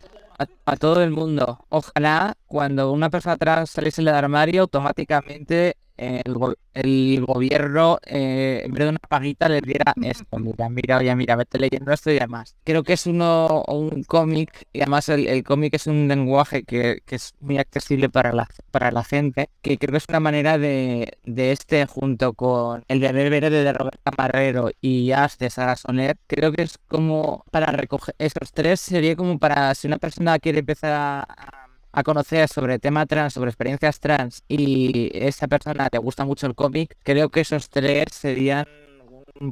[0.67, 1.65] A, todo el mundo.
[1.71, 8.89] Ojalá cuando una persona trans saliese del armario, automáticamente el, gobierno, eh, en vez de
[8.91, 10.39] una paguita, le diera esto.
[10.39, 12.55] Mira, mira, oye, mira, vete leyendo esto y demás.
[12.65, 17.35] Creo que es uno un cómic, y además el, cómic es un lenguaje que, es
[17.41, 21.53] muy accesible para la, para la gente, que creo que es una manera de, de
[21.53, 26.53] este, junto con el bebé verde de Roberta Marrero y As de Sara Soler, creo
[26.53, 30.93] que es como para recoger esos tres, sería como para si una persona quiere empezar
[30.93, 31.66] a
[31.97, 36.55] a conocer sobre tema trans, sobre experiencias trans y esa persona te gusta mucho el
[36.55, 38.67] cómic, creo que esos tres serían,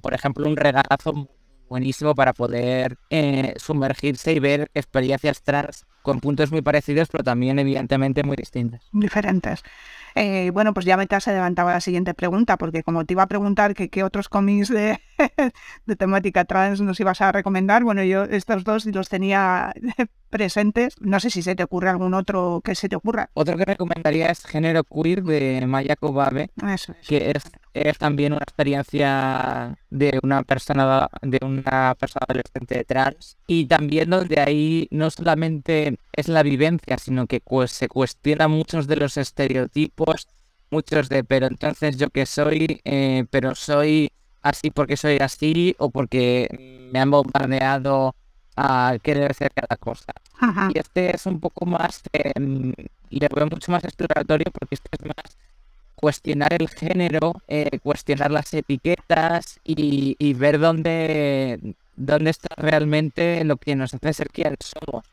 [0.02, 1.26] por ejemplo, un regalazo
[1.70, 7.58] buenísimo para poder eh, sumergirse y ver experiencias trans con puntos muy parecidos, pero también
[7.58, 8.82] evidentemente muy distintas.
[8.92, 9.62] Diferentes.
[10.14, 13.22] Eh, bueno, pues ya me te has adelantado la siguiente pregunta, porque como te iba
[13.22, 15.00] a preguntar que qué otros cómics de,
[15.86, 19.72] de temática trans nos ibas a recomendar, bueno, yo estos dos los tenía
[20.28, 20.94] presentes.
[21.00, 23.30] No sé si se te ocurre algún otro que se te ocurra.
[23.32, 26.50] Otro que recomendaría es Género Queer de Maya Kobabe,
[27.08, 33.66] que es, es, también una experiencia de una persona de una persona adolescente trans y
[33.66, 38.96] también donde ahí no solamente es la vivencia, sino que pues, se cuestiona muchos de
[38.96, 40.28] los estereotipos,
[40.70, 44.10] muchos de, pero entonces yo que soy, eh, pero soy
[44.42, 48.14] así porque soy así o porque me han bombardeado
[48.56, 50.12] a qué debe ser cada cosa.
[50.72, 55.06] Y este es un poco más, eh, le veo mucho más exploratorio porque este es
[55.06, 55.36] más
[55.94, 63.56] cuestionar el género, eh, cuestionar las etiquetas y, y ver dónde, dónde está realmente lo
[63.56, 65.04] que nos hace ser quien somos.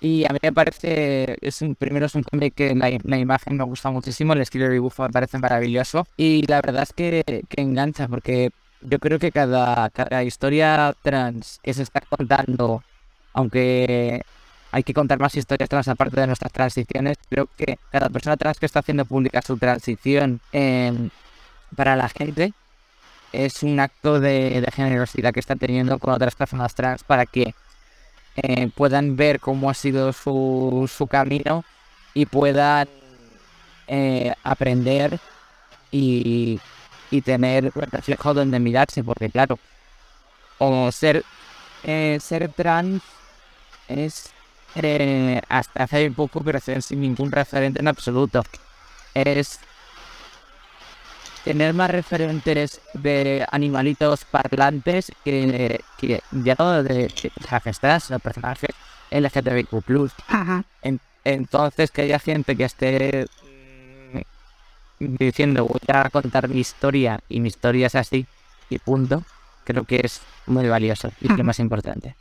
[0.00, 3.64] Y a mí me parece, es un, primero es un cómic que la, imagen me
[3.64, 7.60] gusta muchísimo, el estilo de dibujo me parece maravilloso y la verdad es que, que
[7.60, 8.50] engancha porque
[8.80, 12.82] yo creo que cada, cada historia trans que se está contando,
[13.34, 14.22] aunque
[14.72, 18.58] hay que contar más historias trans aparte de nuestras transiciones, creo que cada persona trans
[18.58, 21.10] que está haciendo pública su transición em,
[21.76, 22.52] para la gente
[23.32, 27.54] es un acto de, generosidad que está teniendo con otras personas trans para que
[28.36, 31.64] eh, puedan ver cómo ha sido su, su camino
[32.14, 32.88] y puedan
[33.86, 35.18] eh, aprender
[35.90, 36.60] y,
[37.10, 39.58] y tener reflejo donde mirarse, porque claro,
[40.58, 41.24] o ser,
[41.82, 43.02] eh, ser trans
[43.88, 44.30] es
[45.48, 48.44] hasta hace poco crecer sin ningún referente en absoluto.
[49.14, 49.60] Es
[51.44, 57.32] tener más referentes de animalitos parlantes que, que ya no de, de
[58.10, 58.70] los personajes
[59.10, 60.12] LGTBIQ+.
[61.24, 63.26] entonces que haya gente que esté
[65.00, 68.26] mm, diciendo voy a contar mi historia y mi historia es así
[68.68, 69.24] y punto,
[69.64, 72.14] creo que es muy valioso y lo más importante.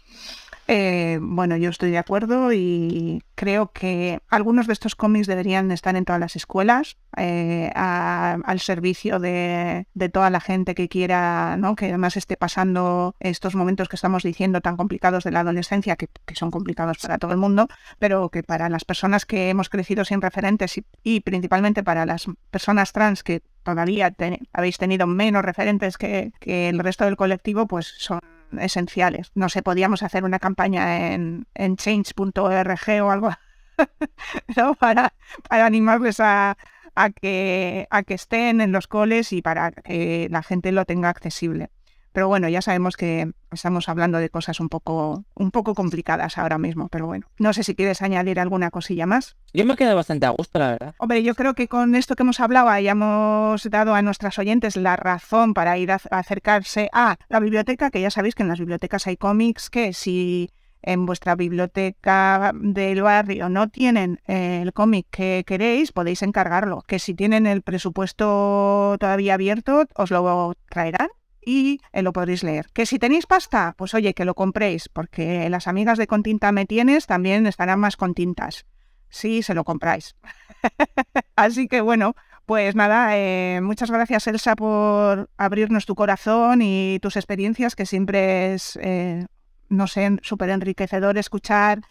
[0.71, 5.95] Eh, bueno, yo estoy de acuerdo y creo que algunos de estos cómics deberían estar
[5.95, 11.75] en todas las escuelas, eh, al servicio de, toda la gente que quiera, ¿no?
[11.75, 16.07] que además esté pasando estos momentos que estamos diciendo tan complicados de la adolescencia, que,
[16.35, 17.67] son complicados para todo el mundo,
[17.97, 22.93] pero que para las personas que hemos crecido sin referentes y, principalmente para las personas
[22.93, 24.13] trans que todavía
[24.53, 28.19] habéis tenido menos referentes que, que el resto del colectivo, pues son
[28.59, 29.31] esenciales.
[29.35, 33.31] No sé, podíamos hacer una campaña en, en change.org o algo
[34.79, 35.13] para,
[35.47, 36.57] para animarles a,
[36.95, 41.09] a, que, a que estén en los coles y para que la gente lo tenga
[41.09, 41.69] accesible.
[42.11, 46.57] Pero bueno, ya sabemos que estamos hablando de cosas un poco, un poco complicadas ahora
[46.57, 49.37] mismo, pero bueno, no sé si quieres añadir alguna cosilla más.
[49.53, 50.95] Yo me quedo bastante a gusto, la verdad.
[50.97, 54.95] Hombre, yo creo que con esto que hemos hablado hayamos dado a nuestras oyentes la
[54.95, 59.07] razón para ir a acercarse a la biblioteca, que ya sabéis que en las bibliotecas
[59.07, 60.51] hay cómics que si
[60.81, 66.83] en vuestra biblioteca del barrio no tienen el cómic que queréis, podéis encargarlo.
[66.87, 71.09] Que si tienen el presupuesto todavía abierto, os lo traerán
[71.45, 72.67] y eh, lo podréis leer.
[72.73, 76.65] Que si tenéis pasta, pues oye, que lo compréis, porque las amigas de Continta Me
[76.65, 78.65] Tienes también estarán más contintas
[79.09, 80.15] si se lo compráis.
[81.35, 82.15] Así que bueno,
[82.45, 88.53] pues nada, eh, muchas gracias Elsa por abrirnos tu corazón y tus experiencias, que siempre
[88.53, 89.25] es, eh,
[89.69, 91.81] no sé, súper enriquecedor escuchar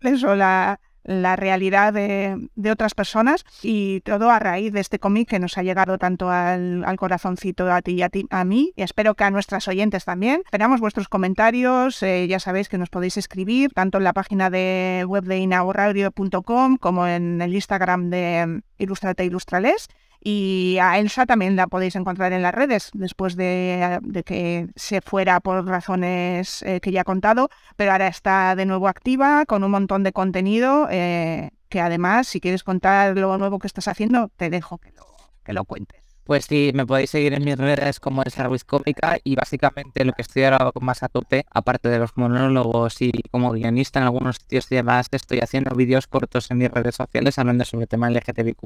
[0.00, 5.38] eso, la, la realidad de, otras personas y todo a raíz de este cómic que
[5.38, 9.14] nos ha llegado tanto al, corazoncito a ti y a, ti, a mí y espero
[9.14, 10.42] que a nuestras oyentes también.
[10.44, 15.04] Esperamos vuestros comentarios, eh, ya sabéis que nos podéis escribir tanto en la página de
[15.06, 19.88] web de inauradio.com como en el Instagram de Ilustrate Ilustrales
[20.28, 25.38] y a Elsa también la podéis encontrar en las redes después de, que se fuera
[25.38, 29.70] por razones eh, que ya he contado, pero ahora está de nuevo activa con un
[29.70, 34.50] montón de contenido eh, que además, si quieres contar lo nuevo que estás haciendo, te
[34.50, 35.06] dejo que lo,
[35.44, 36.05] que lo cuentes.
[36.26, 40.12] Pues sí, me podéis seguir en mis redes como el Service Cómica y básicamente lo
[40.12, 44.38] que estoy ahora más a tope, aparte de los monólogos y como guionista en algunos
[44.38, 48.58] sitios y demás, estoy haciendo vídeos cortos en mis redes sociales hablando sobre tema LGTBIQ+,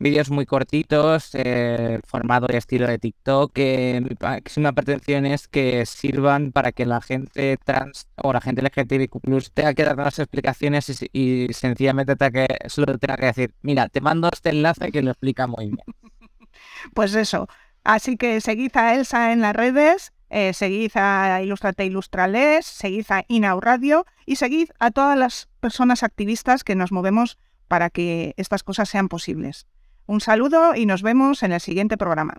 [0.00, 5.86] vídeos muy cortitos, eh, formato y estilo de TikTok, que mi máxima pretensión es que
[5.86, 9.20] sirvan para que la gente trans o la gente LGTBIQ+,
[9.54, 14.00] tenga que dar las explicaciones y, sencillamente tenga que, solo tenga que decir, mira, te
[14.00, 15.78] mando este enlace que lo explica muy bien.
[16.94, 17.48] Pues eso.
[17.84, 23.24] Así que seguid a Elsa en las redes, eh, seguid a Ilustrate Ilustrales, seguid a
[23.28, 28.62] Inau Radio y seguid a todas las personas activistas que nos movemos para que estas
[28.62, 29.66] cosas sean posibles.
[30.06, 32.38] Un saludo y nos vemos en el siguiente programa.